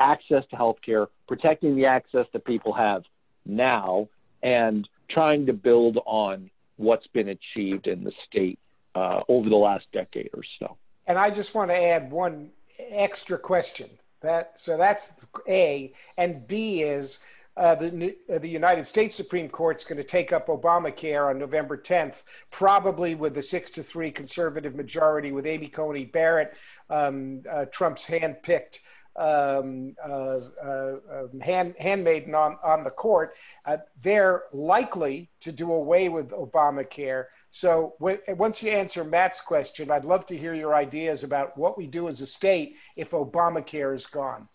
[0.00, 3.02] access to health care, protecting the access that people have
[3.46, 4.08] now,
[4.42, 8.58] and trying to build on what's been achieved in the state
[8.94, 10.76] uh, over the last decade or so?
[11.06, 13.88] And I just want to add one extra question.
[14.20, 15.12] That so that's
[15.48, 17.20] A, and B is
[17.58, 21.38] uh, the, uh, the United States Supreme Court is going to take up Obamacare on
[21.38, 22.22] November 10th,
[22.52, 26.56] probably with a six to three conservative majority, with Amy Coney Barrett,
[26.88, 28.78] um, uh, Trump's handpicked
[29.18, 33.34] um, uh, uh, um, hand, handmaiden on, on the court.
[33.64, 37.24] Uh, they're likely to do away with Obamacare.
[37.50, 41.76] So, w- once you answer Matt's question, I'd love to hear your ideas about what
[41.76, 44.48] we do as a state if Obamacare is gone.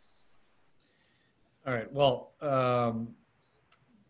[1.65, 1.91] All right.
[1.91, 3.15] Well, um,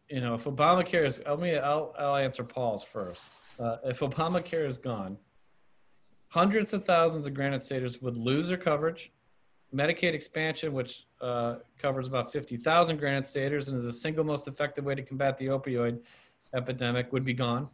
[0.09, 3.25] you know, if Obamacare is, let me, I'll, I'll answer Paul's first.
[3.59, 5.17] Uh, if Obamacare is gone,
[6.29, 9.11] hundreds of thousands of granite staters would lose their coverage.
[9.73, 14.85] Medicaid expansion, which uh, covers about 50,000 granite staters and is the single most effective
[14.85, 15.99] way to combat the opioid
[16.53, 17.67] epidemic, would be gone.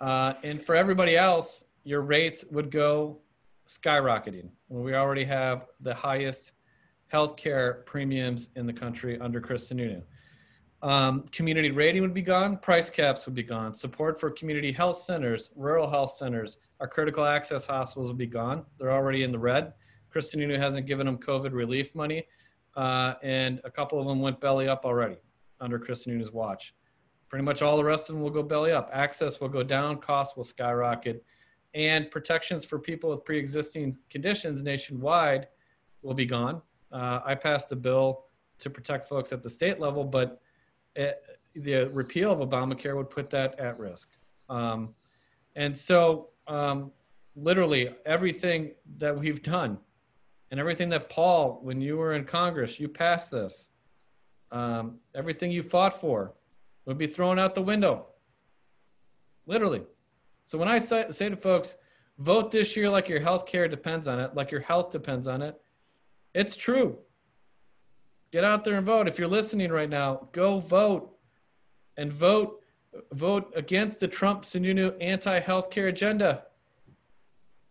[0.00, 3.18] Uh, and for everybody else, your rates would go
[3.66, 4.48] skyrocketing.
[4.68, 6.52] we already have the highest
[7.12, 10.02] healthcare premiums in the country under Chris Sununu.
[10.82, 14.98] Um, community rating would be gone, price caps would be gone, support for community health
[14.98, 18.64] centers, rural health centers, our critical access hospitals would be gone.
[18.78, 19.72] They're already in the red.
[20.14, 22.24] Chris Sununu hasn't given them COVID relief money,
[22.76, 25.16] uh, and a couple of them went belly up already
[25.60, 26.72] under Chris Sununu's watch.
[27.28, 28.88] Pretty much all the rest of them will go belly up.
[28.92, 31.24] Access will go down, costs will skyrocket,
[31.74, 35.48] and protections for people with pre-existing conditions nationwide
[36.02, 36.62] will be gone.
[36.92, 38.26] Uh, I passed a bill
[38.60, 40.40] to protect folks at the state level, but
[40.94, 41.20] it,
[41.56, 44.10] the repeal of Obamacare would put that at risk.
[44.48, 44.94] Um,
[45.56, 46.92] and so, um,
[47.34, 49.80] literally, everything that we've done
[50.50, 53.70] and everything that Paul, when you were in Congress, you passed this,
[54.52, 56.34] um, everything you fought for
[56.84, 58.06] would be thrown out the window.
[59.46, 59.82] Literally.
[60.46, 61.76] So, when I say, say to folks,
[62.18, 65.42] vote this year like your health care depends on it, like your health depends on
[65.42, 65.60] it,
[66.34, 66.98] it's true.
[68.32, 69.08] Get out there and vote.
[69.08, 71.16] If you're listening right now, go vote
[71.96, 72.60] and vote
[73.12, 76.44] vote against the Trump Sununu anti-healthcare agenda.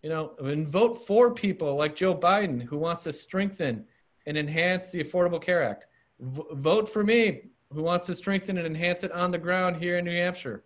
[0.03, 3.85] You know, and vote for people like Joe Biden who wants to strengthen
[4.25, 5.87] and enhance the Affordable Care Act.
[6.19, 9.97] V- vote for me who wants to strengthen and enhance it on the ground here
[9.97, 10.63] in New Hampshire.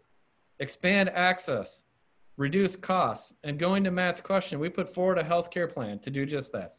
[0.60, 1.86] Expand access,
[2.36, 6.10] reduce costs, and going to Matt's question, we put forward a health care plan to
[6.10, 6.76] do just that.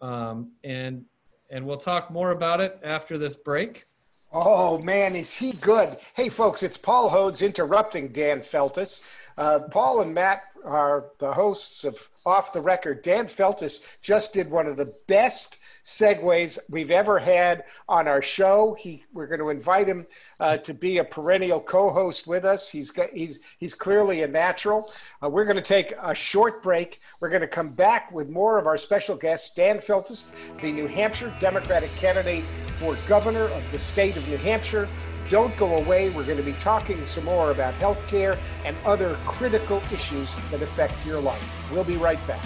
[0.00, 1.04] Um, and
[1.50, 3.86] and we'll talk more about it after this break.
[4.32, 5.96] Oh man, is he good?
[6.14, 9.02] Hey folks, it's Paul Hodes interrupting Dan Feltes.
[9.38, 13.02] Uh, Paul and Matt are the hosts of Off the Record.
[13.02, 18.76] Dan Feltes just did one of the best segues we've ever had on our show.
[18.78, 20.06] He, we're going to invite him
[20.40, 22.68] uh, to be a perennial co-host with us.
[22.68, 24.92] He's got, he's he's clearly a natural.
[25.22, 27.00] Uh, we're going to take a short break.
[27.20, 30.88] We're going to come back with more of our special guest, Dan Feltes, the New
[30.88, 32.44] Hampshire Democratic candidate
[32.80, 34.88] for governor of the state of New Hampshire.
[35.30, 36.08] Don't go away.
[36.10, 40.62] We're going to be talking some more about health care and other critical issues that
[40.62, 41.70] affect your life.
[41.70, 42.44] We'll be right back.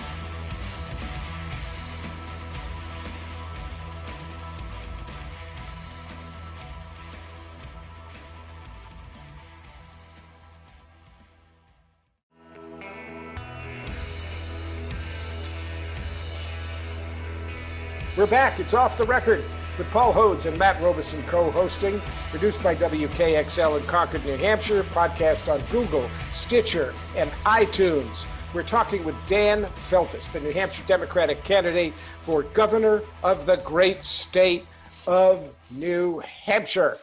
[18.16, 18.58] We're back.
[18.58, 19.42] It's off the record
[19.78, 22.00] with Paul Hodes and Matt Robison co-hosting.
[22.30, 24.82] Produced by WKXL in Concord, New Hampshire.
[24.84, 28.26] Podcast on Google, Stitcher, and iTunes.
[28.54, 34.02] We're talking with Dan Feltes, the New Hampshire Democratic candidate for governor of the great
[34.02, 34.66] state
[35.06, 36.98] of New Hampshire.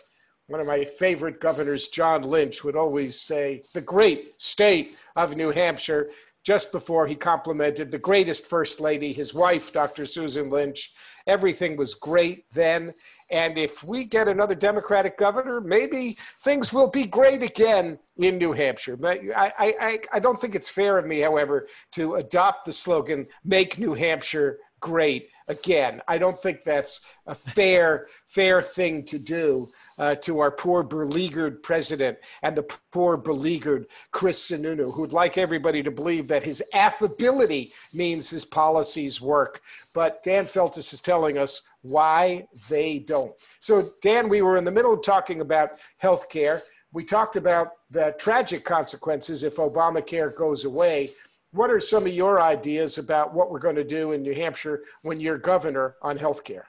[0.47, 5.51] One of my favorite governors, John Lynch, would always say, the great state of New
[5.51, 6.09] Hampshire
[6.43, 10.05] just before he complimented the greatest First Lady, his wife, Dr.
[10.05, 10.93] Susan Lynch.
[11.29, 12.93] Everything was great then.
[13.29, 18.51] And if we get another Democratic governor, maybe things will be great again in New
[18.51, 18.97] Hampshire.
[18.97, 23.27] But I, I, I don't think it's fair of me, however, to adopt the slogan,
[23.45, 26.01] make New Hampshire great again.
[26.07, 31.61] I don't think that's a fair, fair thing to do uh, to our poor beleaguered
[31.61, 37.73] president and the poor beleaguered Chris Sununu, who'd like everybody to believe that his affability
[37.93, 39.61] means his policies work.
[39.93, 43.33] But Dan Feltes is telling us why they don't.
[43.59, 46.63] So, Dan, we were in the middle of talking about health care.
[46.91, 51.11] We talked about the tragic consequences if Obamacare goes away.
[51.51, 54.83] What are some of your ideas about what we're going to do in New Hampshire
[55.01, 56.67] when you're governor on health care?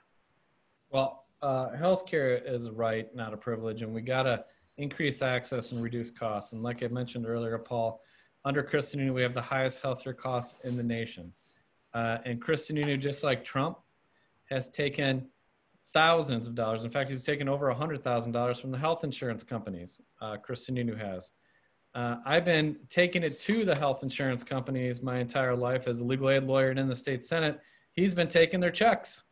[0.91, 4.45] Well, uh, healthcare is a right, not a privilege, and we got to
[4.77, 6.53] increase access and reduce costs.
[6.53, 8.03] And like I mentioned earlier, Paul,
[8.45, 11.33] under Chris Sununu, we have the highest healthcare costs in the nation.
[11.93, 13.79] Uh, and Chris Sununu, just like Trump,
[14.51, 15.27] has taken
[15.93, 16.85] thousands of dollars.
[16.85, 21.33] In fact, he's taken over $100,000 from the health insurance companies, uh, Chris Sununu has.
[21.95, 26.05] Uh, I've been taking it to the health insurance companies my entire life as a
[26.05, 27.61] legal aid lawyer and in the state senate.
[27.93, 29.25] He's been taking their checks.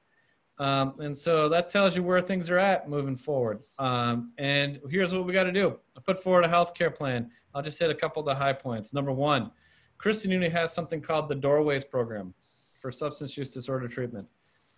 [0.59, 3.61] Um, and so that tells you where things are at moving forward.
[3.79, 5.79] Um, and here's what we got to do.
[5.97, 7.31] I put forward a health care plan.
[7.55, 8.93] I'll just hit a couple of the high points.
[8.93, 9.53] Number one,
[9.99, 12.35] Chris Sununu has something called the Doorways Program
[12.73, 14.27] for substance use disorder treatment.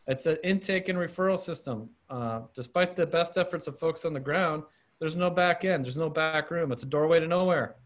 [0.07, 1.91] It's an intake and referral system.
[2.09, 4.65] Uh, despite the best efforts of folks on the ground,
[4.99, 5.85] there's no back end.
[5.85, 6.73] There's no back room.
[6.73, 7.77] It's a doorway to nowhere.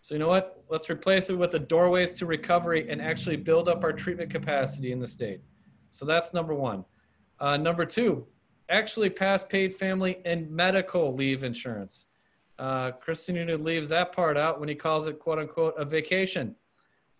[0.00, 0.64] So you know what?
[0.68, 4.92] Let's replace it with the doorways to recovery and actually build up our treatment capacity
[4.92, 5.40] in the state.
[5.90, 6.84] So that's number one.
[7.38, 8.26] Uh, number two,
[8.68, 12.08] actually pass paid family and medical leave insurance.
[12.58, 16.56] Uh, Chris Sununu leaves that part out when he calls it quote unquote a vacation.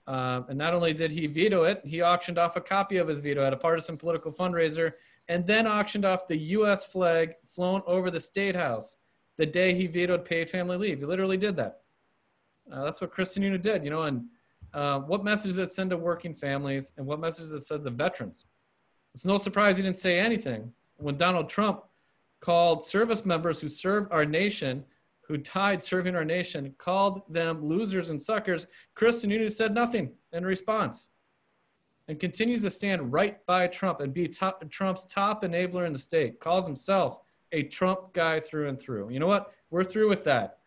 [0.06, 3.20] Um, and not only did he veto it, he auctioned off a copy of his
[3.20, 4.92] veto at a partisan political fundraiser
[5.28, 8.96] and then auctioned off the US flag flown over the state house
[9.36, 11.00] the day he vetoed paid family leave.
[11.00, 11.80] He literally did that.
[12.72, 14.24] Uh, that's what Chris Sununu did, you know, and
[14.72, 17.84] uh, what message does it send to working families and what message does it send
[17.84, 18.46] to veterans?
[19.16, 21.84] It's no surprise he didn't say anything when Donald Trump
[22.40, 24.84] called service members who served our nation,
[25.22, 28.66] who died serving our nation, called them losers and suckers.
[28.94, 31.08] Chris Sununu said nothing in response
[32.08, 35.98] and continues to stand right by Trump and be top, Trump's top enabler in the
[35.98, 37.20] state, calls himself
[37.52, 39.08] a Trump guy through and through.
[39.08, 39.54] You know what?
[39.70, 40.58] We're through with that.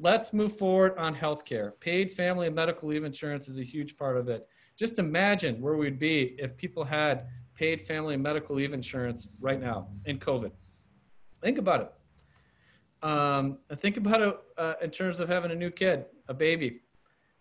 [0.00, 1.78] Let's move forward on healthcare.
[1.78, 4.48] Paid family and medical leave insurance is a huge part of it.
[4.78, 7.26] Just imagine where we'd be if people had
[7.58, 10.52] paid family and medical leave insurance right now in COVID.
[11.42, 11.92] Think about it.
[13.02, 16.82] Um, think about it uh, in terms of having a new kid, a baby.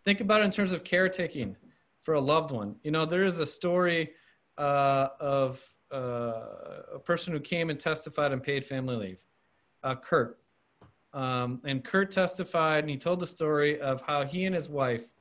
[0.03, 1.55] Think about it in terms of caretaking
[2.01, 2.75] for a loved one.
[2.83, 4.11] You know, there is a story
[4.57, 5.63] uh, of
[5.93, 9.19] uh, a person who came and testified and paid family leave,
[9.83, 10.39] uh, Kurt.
[11.13, 15.11] Um, and Kurt testified and he told the story of how he and his wife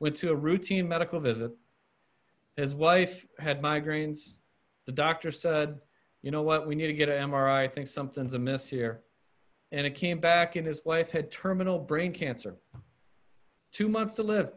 [0.00, 1.52] went to a routine medical visit.
[2.56, 4.36] His wife had migraines.
[4.86, 5.80] The doctor said,
[6.22, 7.64] you know what, we need to get an MRI.
[7.64, 9.02] I think something's amiss here.
[9.72, 12.56] And it came back, and his wife had terminal brain cancer.
[13.72, 14.52] Two months to live,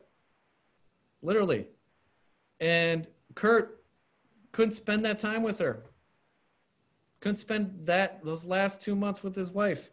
[1.21, 1.65] literally.
[2.59, 3.83] And Kurt
[4.51, 5.85] couldn't spend that time with her.
[7.19, 9.89] Couldn't spend that those last two months with his wife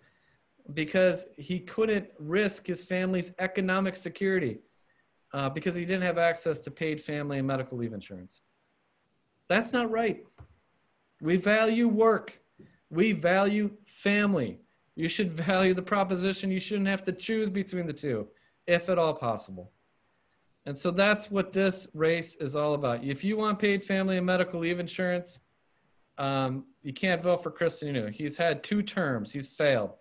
[0.75, 4.59] because he couldn't risk his family's economic security
[5.35, 8.41] uh, because he didn't have access to paid family and medical leave insurance.
[9.49, 10.25] That's not right.
[11.21, 12.41] We value work.
[12.89, 14.61] We value family.
[14.95, 16.53] You should value the proposition.
[16.53, 18.29] You shouldn't have to choose between the two,
[18.69, 19.73] if at all possible.
[20.67, 23.05] And so that's what this race is all about.
[23.05, 25.41] If you want paid family and medical leave insurance,
[26.17, 28.13] um, you can't vote for Chris Sununu.
[28.13, 29.33] He's had two terms.
[29.33, 29.95] He's failed.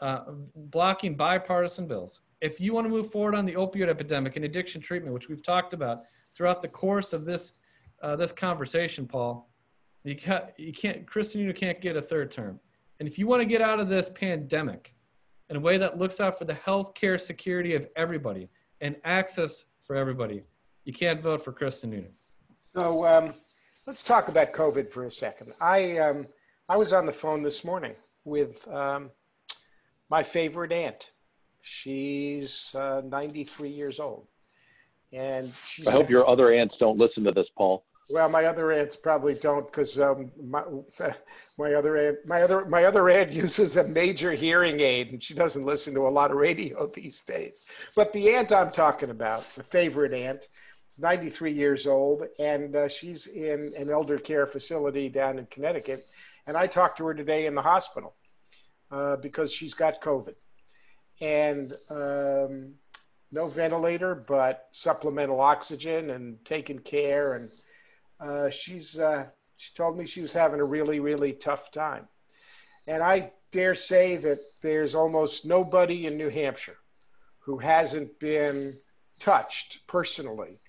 [0.00, 0.22] Uh,
[0.56, 2.22] blocking bipartisan bills.
[2.42, 5.42] If you want to move forward on the opioid epidemic and addiction treatment, which we've
[5.42, 6.02] talked about
[6.34, 7.54] throughout the course of this
[8.02, 9.48] uh, this conversation, Paul,
[10.02, 12.58] you can't, you can't Chris Sununu can't get a third term.
[12.98, 14.92] And if you want to get out of this pandemic
[15.50, 18.48] in a way that looks out for the health care security of everybody
[18.80, 20.42] and access for everybody,
[20.84, 22.08] you can't vote for Chris Sununu.
[22.74, 23.34] So um,
[23.86, 25.52] let's talk about COVID for a second.
[25.60, 26.26] I um,
[26.68, 29.12] I was on the phone this morning with um,
[30.10, 31.11] my favorite aunt.
[31.62, 34.26] She's uh, 93 years old,
[35.12, 35.86] and she's.
[35.86, 37.84] I hope your other aunts don't listen to this, Paul.
[38.10, 40.64] Well, my other aunts probably don't because um, my
[41.58, 45.34] my other aunt my other my other aunt uses a major hearing aid and she
[45.34, 47.64] doesn't listen to a lot of radio these days.
[47.94, 50.48] But the aunt I'm talking about, the favorite aunt,
[50.90, 56.06] is 93 years old and uh, she's in an elder care facility down in Connecticut.
[56.48, 58.16] And I talked to her today in the hospital
[58.90, 60.34] uh, because she's got COVID
[61.22, 62.74] and um,
[63.30, 67.50] no ventilator, but supplemental oxygen and taking care and
[68.20, 72.06] uh, she's uh, she told me she was having a really really tough time,
[72.86, 76.78] and I dare say that there's almost nobody in New Hampshire
[77.40, 78.78] who hasn't been
[79.18, 80.60] touched personally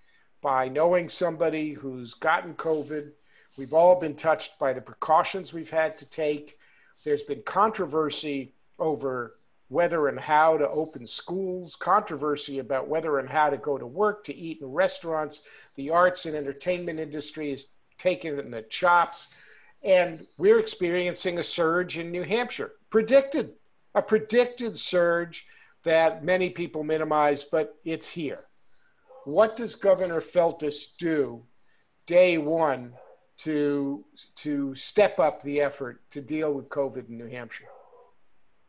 [0.41, 3.12] by knowing somebody who's gotten COVID.
[3.56, 6.58] We've all been touched by the precautions we've had to take.
[7.06, 9.36] There's been controversy over
[9.70, 14.24] whether and how to open schools, controversy about whether and how to go to work,
[14.26, 15.41] to eat in restaurants.
[15.76, 19.34] The arts and entertainment industry is taking it in the chops.
[19.84, 23.53] And we're experiencing a surge in New Hampshire, predicted,
[23.95, 25.47] a predicted surge
[25.84, 28.45] that many people minimize, but it's here.
[29.26, 31.43] What does Governor Feltes do
[32.05, 32.93] day one
[33.39, 34.05] to,
[34.36, 37.72] to step up the effort to deal with COVID in New Hampshire?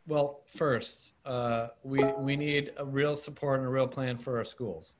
[0.07, 4.43] Well, first, uh, we, we need a real support and a real plan for our
[4.43, 4.93] schools.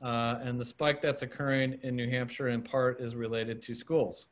[0.00, 4.28] Uh, and the spike that's occurring in New Hampshire in part is related to schools.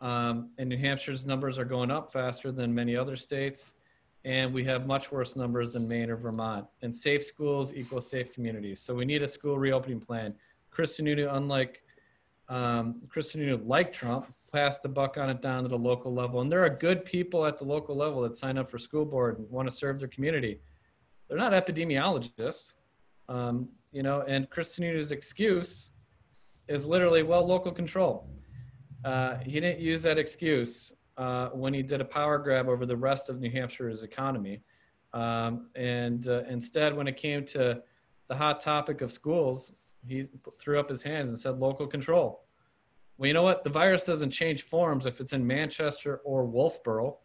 [0.00, 3.74] Um, and New Hampshire's numbers are going up faster than many other states.
[4.24, 6.66] And we have much worse numbers in Maine or Vermont.
[6.80, 8.80] And safe schools equals safe communities.
[8.80, 10.34] So we need a school reopening plan.
[10.70, 11.82] Chris Sununu, unlike
[12.48, 16.40] um, Chris Sununu, like Trump, pass the buck on it down to the local level.
[16.40, 19.38] And there are good people at the local level that sign up for school board
[19.38, 20.60] and want to serve their community.
[21.28, 22.74] They're not epidemiologists,
[23.28, 25.90] um, you know, and Chris Sununu's excuse
[26.68, 28.28] is literally, well, local control.
[29.04, 32.96] Uh, he didn't use that excuse uh, when he did a power grab over the
[32.96, 34.62] rest of New Hampshire's economy.
[35.12, 37.82] Um, and uh, instead, when it came to
[38.28, 39.72] the hot topic of schools,
[40.06, 40.26] he
[40.58, 42.43] threw up his hands and said local control.
[43.16, 43.62] Well, you know what?
[43.62, 47.16] The virus doesn't change forms if it's in Manchester or Wolfeboro.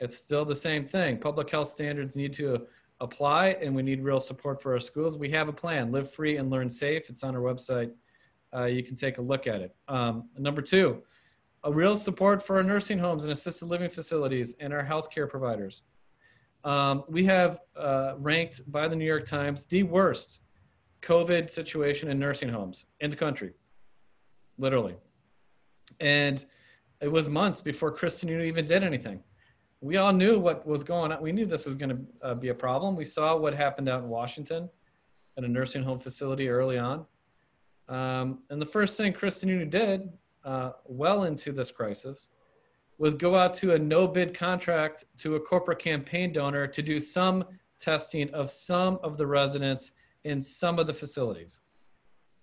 [0.00, 1.18] It's still the same thing.
[1.18, 2.66] Public health standards need to
[3.00, 5.16] apply, and we need real support for our schools.
[5.16, 7.08] We have a plan live free and learn safe.
[7.08, 7.92] It's on our website.
[8.54, 9.76] Uh, you can take a look at it.
[9.86, 11.02] Um, number two,
[11.64, 15.82] a real support for our nursing homes and assisted living facilities and our healthcare providers.
[16.64, 20.40] Um, we have uh, ranked by the New York Times the worst
[21.02, 23.52] COVID situation in nursing homes in the country,
[24.56, 24.96] literally.
[26.00, 26.44] And
[27.00, 29.22] it was months before Sununu even did anything.
[29.80, 31.22] We all knew what was going on.
[31.22, 32.96] We knew this was going to uh, be a problem.
[32.96, 34.68] We saw what happened out in Washington
[35.36, 37.06] at a nursing home facility early on.
[37.88, 40.10] Um, and the first thing Sununu did,
[40.44, 42.30] uh, well into this crisis,
[42.98, 46.98] was go out to a no bid contract to a corporate campaign donor to do
[46.98, 47.44] some
[47.78, 49.92] testing of some of the residents
[50.24, 51.60] in some of the facilities,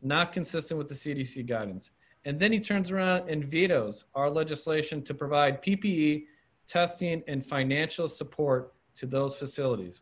[0.01, 1.91] not consistent with the CDC guidance.
[2.25, 6.25] And then he turns around and vetoes our legislation to provide PPE
[6.67, 10.01] testing and financial support to those facilities.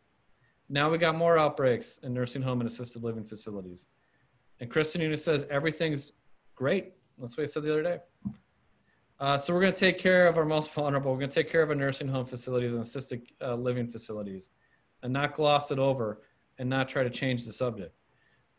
[0.70, 3.86] Now we got more outbreaks in nursing home and assisted living facilities.
[4.60, 6.12] And Chris Sununu says everything's
[6.54, 6.94] great.
[7.18, 7.98] That's what he said the other day.
[9.20, 11.12] Uh, so we're going to take care of our most vulnerable.
[11.12, 14.50] We're going to take care of our nursing home facilities and assisted uh, living facilities
[15.02, 16.22] and not gloss it over
[16.58, 17.94] and not try to change the subject.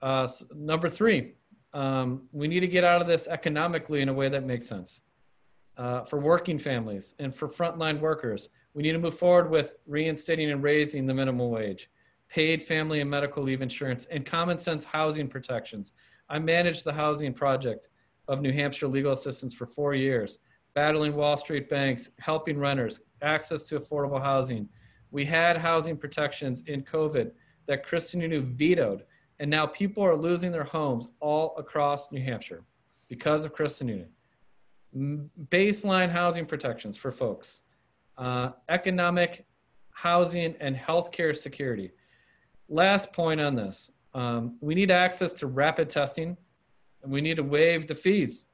[0.02, 1.34] Uh, so number three,
[1.76, 5.02] um, we need to get out of this economically in a way that makes sense.
[5.78, 10.50] Uh, for working families and for frontline workers, we need to move forward with reinstating
[10.50, 11.90] and raising the minimum wage,
[12.30, 15.92] paid family and medical leave insurance, and common sense housing protections.
[16.30, 17.90] I managed the housing project
[18.30, 20.40] of New Hampshire legal assistance for four years,
[20.76, 24.70] battling Wall Street banks, helping renters, access to affordable housing.
[25.12, 27.32] We had housing protections in COVID
[27.68, 29.04] that Chris Sununu vetoed,
[29.40, 32.64] and now people are losing their homes all across New Hampshire
[33.08, 34.06] because of Chris Sununu.
[35.50, 37.62] Baseline housing protections for folks,
[38.18, 39.46] uh, economic,
[39.92, 41.92] housing, and healthcare security.
[42.70, 46.38] Last point on this um, we need access to rapid testing
[47.04, 48.48] and we need to waive the fees.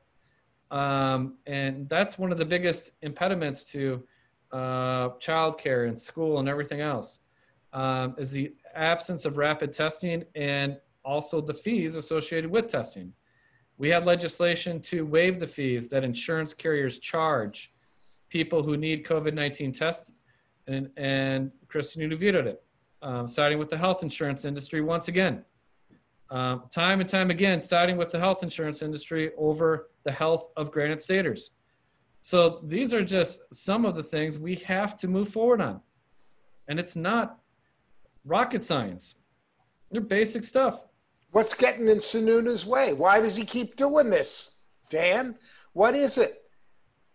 [0.71, 4.03] Um, and that's one of the biggest impediments to
[4.51, 7.19] uh, childcare and school and everything else
[7.73, 13.13] um, is the absence of rapid testing and also the fees associated with testing.
[13.77, 17.73] We had legislation to waive the fees that insurance carriers charge
[18.29, 20.11] people who need COVID-19 tests,
[20.67, 22.63] and, and Chris Sununu vetoed it,
[23.01, 25.43] um, siding with the health insurance industry once again
[26.31, 30.71] um, time and time again, siding with the health insurance industry over the health of
[30.71, 31.51] Granite Staters.
[32.21, 35.81] So these are just some of the things we have to move forward on.
[36.69, 37.39] And it's not
[38.25, 39.15] rocket science.
[39.91, 40.85] They're basic stuff.
[41.31, 42.93] What's getting in Sununu's way?
[42.93, 44.55] Why does he keep doing this,
[44.89, 45.35] Dan?
[45.73, 46.43] What is it?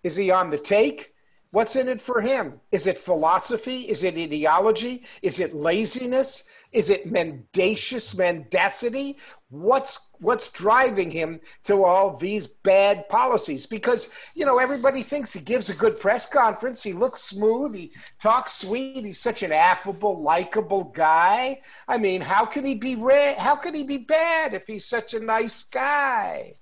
[0.02, 1.14] Is he on the take?
[1.50, 2.61] What's in it for him?
[2.72, 3.88] Is it philosophy?
[3.88, 5.04] Is it ideology?
[5.22, 6.44] Is it laziness?
[6.72, 9.16] Is it mendacious mendacity?
[9.49, 13.64] What's what's driving him to all these bad policies?
[13.64, 16.82] Because you know everybody thinks he gives a good press conference.
[16.82, 17.74] He looks smooth.
[17.74, 19.05] He talks sweet.
[19.05, 21.61] He's such an affable, likable guy.
[21.86, 22.97] I mean, how could he be
[23.38, 26.57] How could he be bad if he's such a nice guy?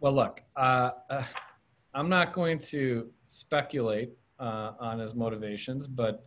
[0.00, 1.24] Well, look, uh, uh,
[1.94, 6.26] I'm not going to speculate uh, on his motivations, but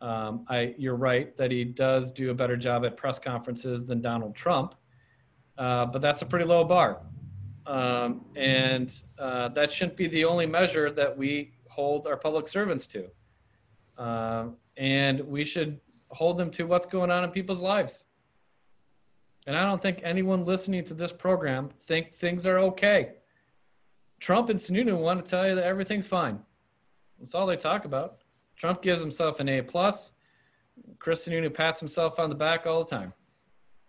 [0.00, 4.00] um, I, you're right that he does do a better job at press conferences than
[4.00, 4.74] Donald Trump,
[5.58, 7.00] uh, but that's a pretty low bar.
[7.66, 12.86] Um, and uh, that shouldn't be the only measure that we hold our public servants
[12.86, 13.10] to.
[13.98, 14.46] Uh,
[14.76, 15.80] and we should
[16.10, 18.06] hold them to what's going on in people's lives.
[19.46, 23.14] And I don't think anyone listening to this program think things are okay.
[24.20, 26.38] Trump and Sununu want to tell you that everything's fine.
[27.18, 28.18] That's all they talk about.
[28.56, 30.12] Trump gives himself an A plus.
[30.98, 33.12] Chris Sununu pats himself on the back all the time.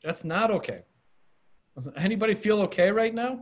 [0.04, 0.84] That's not okay.
[1.80, 3.42] Does anybody feel okay right now?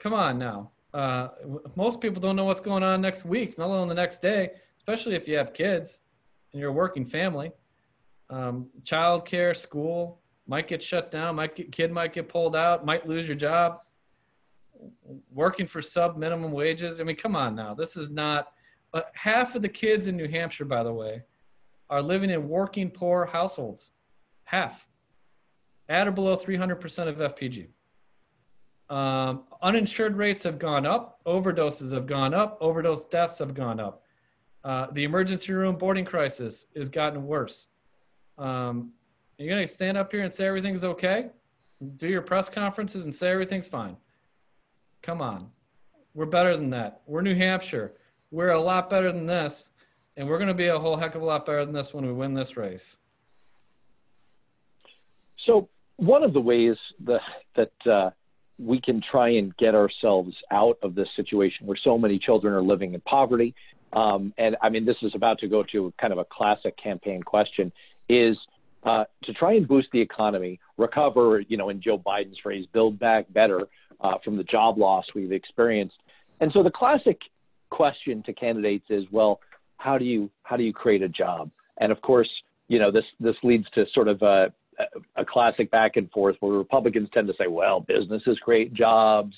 [0.00, 0.72] Come on now.
[0.92, 1.28] Uh,
[1.76, 5.14] most people don't know what's going on next week, not alone the next day, especially
[5.14, 6.00] if you have kids
[6.52, 7.52] and you're a working family.
[8.30, 12.84] Um, Child care, school might get shut down, might get, kid might get pulled out,
[12.84, 13.78] might lose your job.
[15.32, 17.00] Working for sub minimum wages.
[17.00, 17.74] I mean, come on now.
[17.74, 18.48] This is not
[18.92, 21.22] uh, half of the kids in New Hampshire, by the way,
[21.88, 23.92] are living in working poor households.
[24.42, 24.88] Half.
[25.88, 27.68] At or below 300% of FPG.
[28.94, 31.20] Um, uninsured rates have gone up.
[31.26, 32.58] Overdoses have gone up.
[32.60, 34.02] Overdose deaths have gone up.
[34.62, 37.68] Uh, the emergency room boarding crisis has gotten worse.
[38.38, 38.92] Um,
[39.38, 41.30] you're going to stand up here and say everything's okay?
[41.96, 43.96] Do your press conferences and say everything's fine.
[45.02, 45.50] Come on.
[46.14, 47.02] We're better than that.
[47.06, 47.94] We're New Hampshire
[48.34, 49.70] we're a lot better than this,
[50.16, 52.04] and we're going to be a whole heck of a lot better than this when
[52.04, 52.96] we win this race.
[55.38, 56.76] So one of the ways
[57.06, 57.20] that
[57.56, 58.10] that uh,
[58.58, 62.62] we can try and get ourselves out of this situation where so many children are
[62.62, 63.54] living in poverty,
[63.92, 67.22] um, and I mean this is about to go to kind of a classic campaign
[67.22, 67.72] question,
[68.08, 68.36] is
[68.84, 72.98] uh, to try and boost the economy, recover, you know, in Joe Biden's phrase, build
[72.98, 73.62] back better
[74.00, 75.96] uh, from the job loss we've experienced.
[76.40, 77.18] And so the classic
[77.70, 79.40] question to candidates is, well,
[79.78, 81.50] how do you how do you create a job?
[81.78, 82.28] And of course,
[82.68, 84.52] you know this this leads to sort of a
[85.16, 89.34] a classic back and forth where Republicans tend to say, well, businesses create jobs,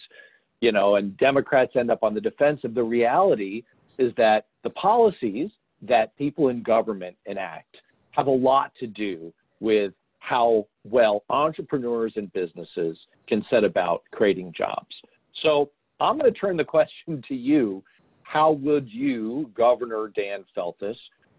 [0.61, 2.75] you know, and Democrats end up on the defensive.
[2.75, 3.63] The reality
[3.99, 5.51] is that the policies
[5.83, 7.77] that people in government enact
[8.13, 12.97] have a lot to do with how well entrepreneurs and businesses
[13.29, 14.95] can set about creating jobs.
[15.43, 15.71] So
[16.01, 17.83] I'm going to turn the question to you
[18.23, 20.97] how would you, Governor Dan Feltes,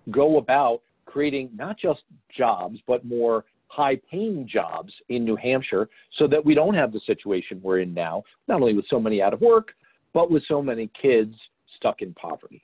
[0.09, 1.99] go about creating not just
[2.35, 7.01] jobs, but more high paying jobs in New Hampshire so that we don't have the
[7.05, 9.73] situation we're in now, not only with so many out of work,
[10.13, 11.35] but with so many kids
[11.75, 12.63] stuck in poverty?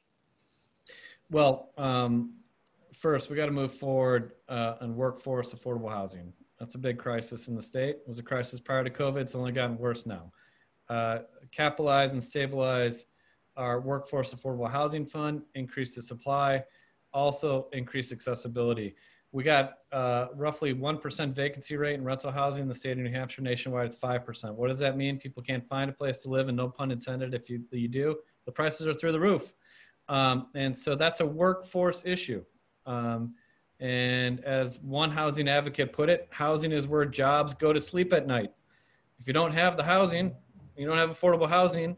[1.30, 2.34] Well, um,
[2.96, 6.34] first, we got to move forward uh, on workforce affordable housing.
[6.60, 7.98] That's a big crisis in the state.
[7.98, 9.22] It was a crisis prior to COVID.
[9.22, 10.32] It's only gotten worse now.
[10.90, 11.20] Uh,
[11.52, 13.06] capitalize and stabilize
[13.58, 16.64] our workforce affordable housing fund, increase the supply,
[17.14, 18.96] also increase accessibility.
[19.34, 23.10] We got uh, roughly 1% vacancy rate in rental housing in the state of New
[23.10, 23.42] Hampshire.
[23.42, 24.54] Nationwide, it's 5%.
[24.54, 25.18] What does that mean?
[25.18, 28.16] People can't find a place to live, and no pun intended if you, you do,
[28.46, 29.52] the prices are through the roof.
[30.08, 32.44] Um, and so that's a workforce issue.
[32.86, 33.34] Um,
[33.80, 38.28] and as one housing advocate put it, housing is where jobs go to sleep at
[38.28, 38.52] night.
[39.20, 40.36] If you don't have the housing,
[40.78, 41.98] you don't have affordable housing,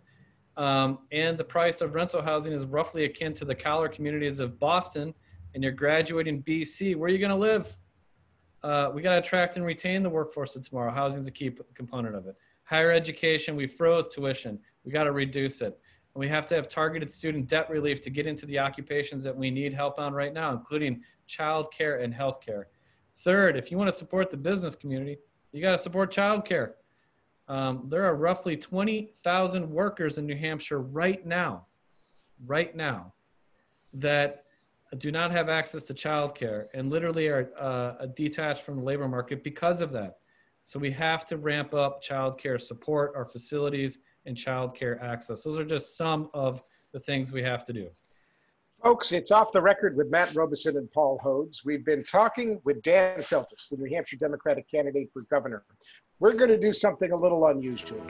[0.55, 4.57] um, and the price of rental housing is roughly akin to the collar communities of
[4.57, 5.13] Boston,
[5.55, 7.77] and you're graduating BC, where are you going to live?
[8.61, 10.91] Uh, we got to attract and retain the workforce of tomorrow.
[10.91, 12.35] Housing is a key component of it.
[12.65, 14.59] Higher education, we froze tuition.
[14.83, 15.79] We got to reduce it.
[16.13, 19.35] And we have to have targeted student debt relief to get into the occupations that
[19.35, 22.65] we need help on right now, including childcare and healthcare.
[23.13, 25.17] Third, if you want to support the business community,
[25.53, 26.73] you got to support childcare.
[27.47, 31.67] Um, there are roughly 20,000 workers in New Hampshire right now,
[32.45, 33.13] right now,
[33.93, 34.44] that
[34.97, 39.43] do not have access to childcare and literally are uh, detached from the labor market
[39.43, 40.17] because of that.
[40.63, 45.43] So we have to ramp up childcare support, our facilities, and childcare access.
[45.43, 47.89] Those are just some of the things we have to do.
[48.83, 51.65] Folks, it's off the record with Matt Robison and Paul Hodes.
[51.65, 55.63] We've been talking with Dan Feltes, the New Hampshire Democratic candidate for governor.
[56.19, 58.01] We're going to do something a little unusual.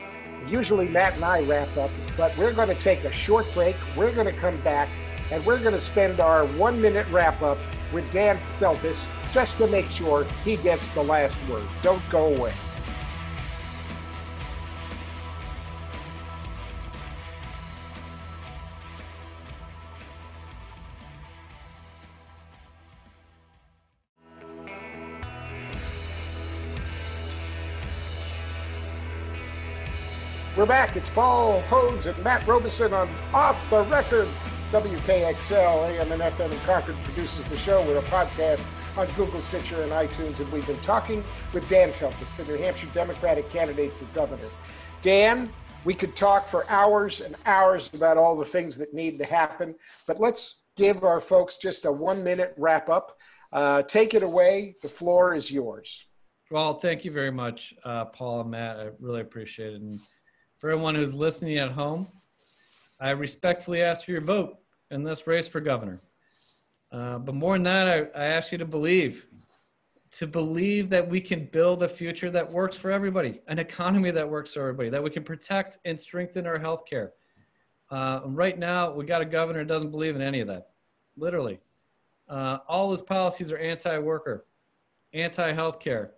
[0.48, 3.76] Usually Matt and I wrap up, but we're going to take a short break.
[3.96, 4.90] We're going to come back
[5.32, 7.58] and we're going to spend our one minute wrap up
[7.94, 11.64] with Dan Feltes just to make sure he gets the last word.
[11.82, 12.54] Don't go away.
[30.58, 30.96] We're back.
[30.96, 34.30] It's Paul Hodes and Matt Robison on Off the Record.
[34.72, 38.61] WKXL, AM and FM in Concord produces the show with a podcast
[38.97, 40.39] on Google, Stitcher, and iTunes.
[40.39, 44.49] And we've been talking with Dan Feltes, the New Hampshire Democratic candidate for governor.
[45.03, 45.51] Dan,
[45.84, 49.76] we could talk for hours and hours about all the things that need to happen,
[50.07, 53.18] but let's give our folks just a one minute wrap up.
[53.53, 54.76] Uh, take it away.
[54.82, 56.05] The floor is yours.
[56.49, 58.80] Well, thank you very much, uh, Paul and Matt.
[58.80, 59.82] I really appreciate it.
[59.82, 59.99] And
[60.57, 62.07] for everyone who's listening at home,
[63.00, 64.58] I respectfully ask for your vote
[64.91, 66.02] in this race for governor.
[66.91, 69.26] Uh, but more than that, I, I ask you to believe,
[70.12, 74.30] to believe that we can build a future that works for everybody, an economy that
[74.30, 77.14] works for everybody, that we can protect and strengthen our health care.
[77.91, 80.70] Uh, right now, we got a governor who doesn't believe in any of that,
[81.18, 81.60] literally.
[82.30, 84.46] Uh, all his policies are anti-worker,
[85.14, 86.12] anti-healthcare,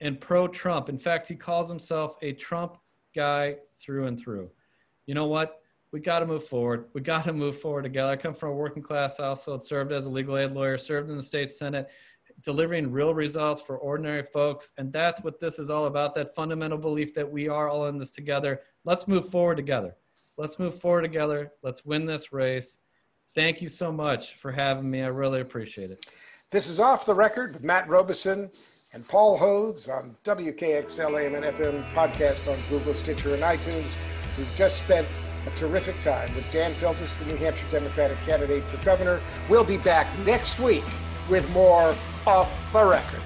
[0.00, 0.88] and pro-Trump.
[0.88, 2.76] In fact, he calls himself a Trump
[3.14, 4.50] guy through and through.
[5.06, 5.62] You know what?
[5.94, 6.86] We got to move forward.
[6.92, 8.10] We got to move forward together.
[8.10, 11.16] I come from a working class household, served as a legal aid lawyer, served in
[11.16, 11.88] the state senate,
[12.42, 14.72] delivering real results for ordinary folks.
[14.76, 17.96] And that's what this is all about that fundamental belief that we are all in
[17.96, 18.62] this together.
[18.84, 19.94] Let's move forward together.
[20.36, 21.52] Let's move forward together.
[21.62, 22.78] Let's win this race.
[23.36, 25.00] Thank you so much for having me.
[25.00, 26.06] I really appreciate it.
[26.50, 28.50] This is Off the Record with Matt Robison
[28.94, 33.94] and Paul Hodes on WKXL AM and FM podcast on Google, Stitcher, and iTunes.
[34.36, 35.06] We've just spent
[35.46, 39.20] a terrific time with Dan Feltes, the New Hampshire Democratic candidate for governor.
[39.48, 40.84] We'll be back next week
[41.28, 41.94] with more
[42.26, 43.20] Off the Record.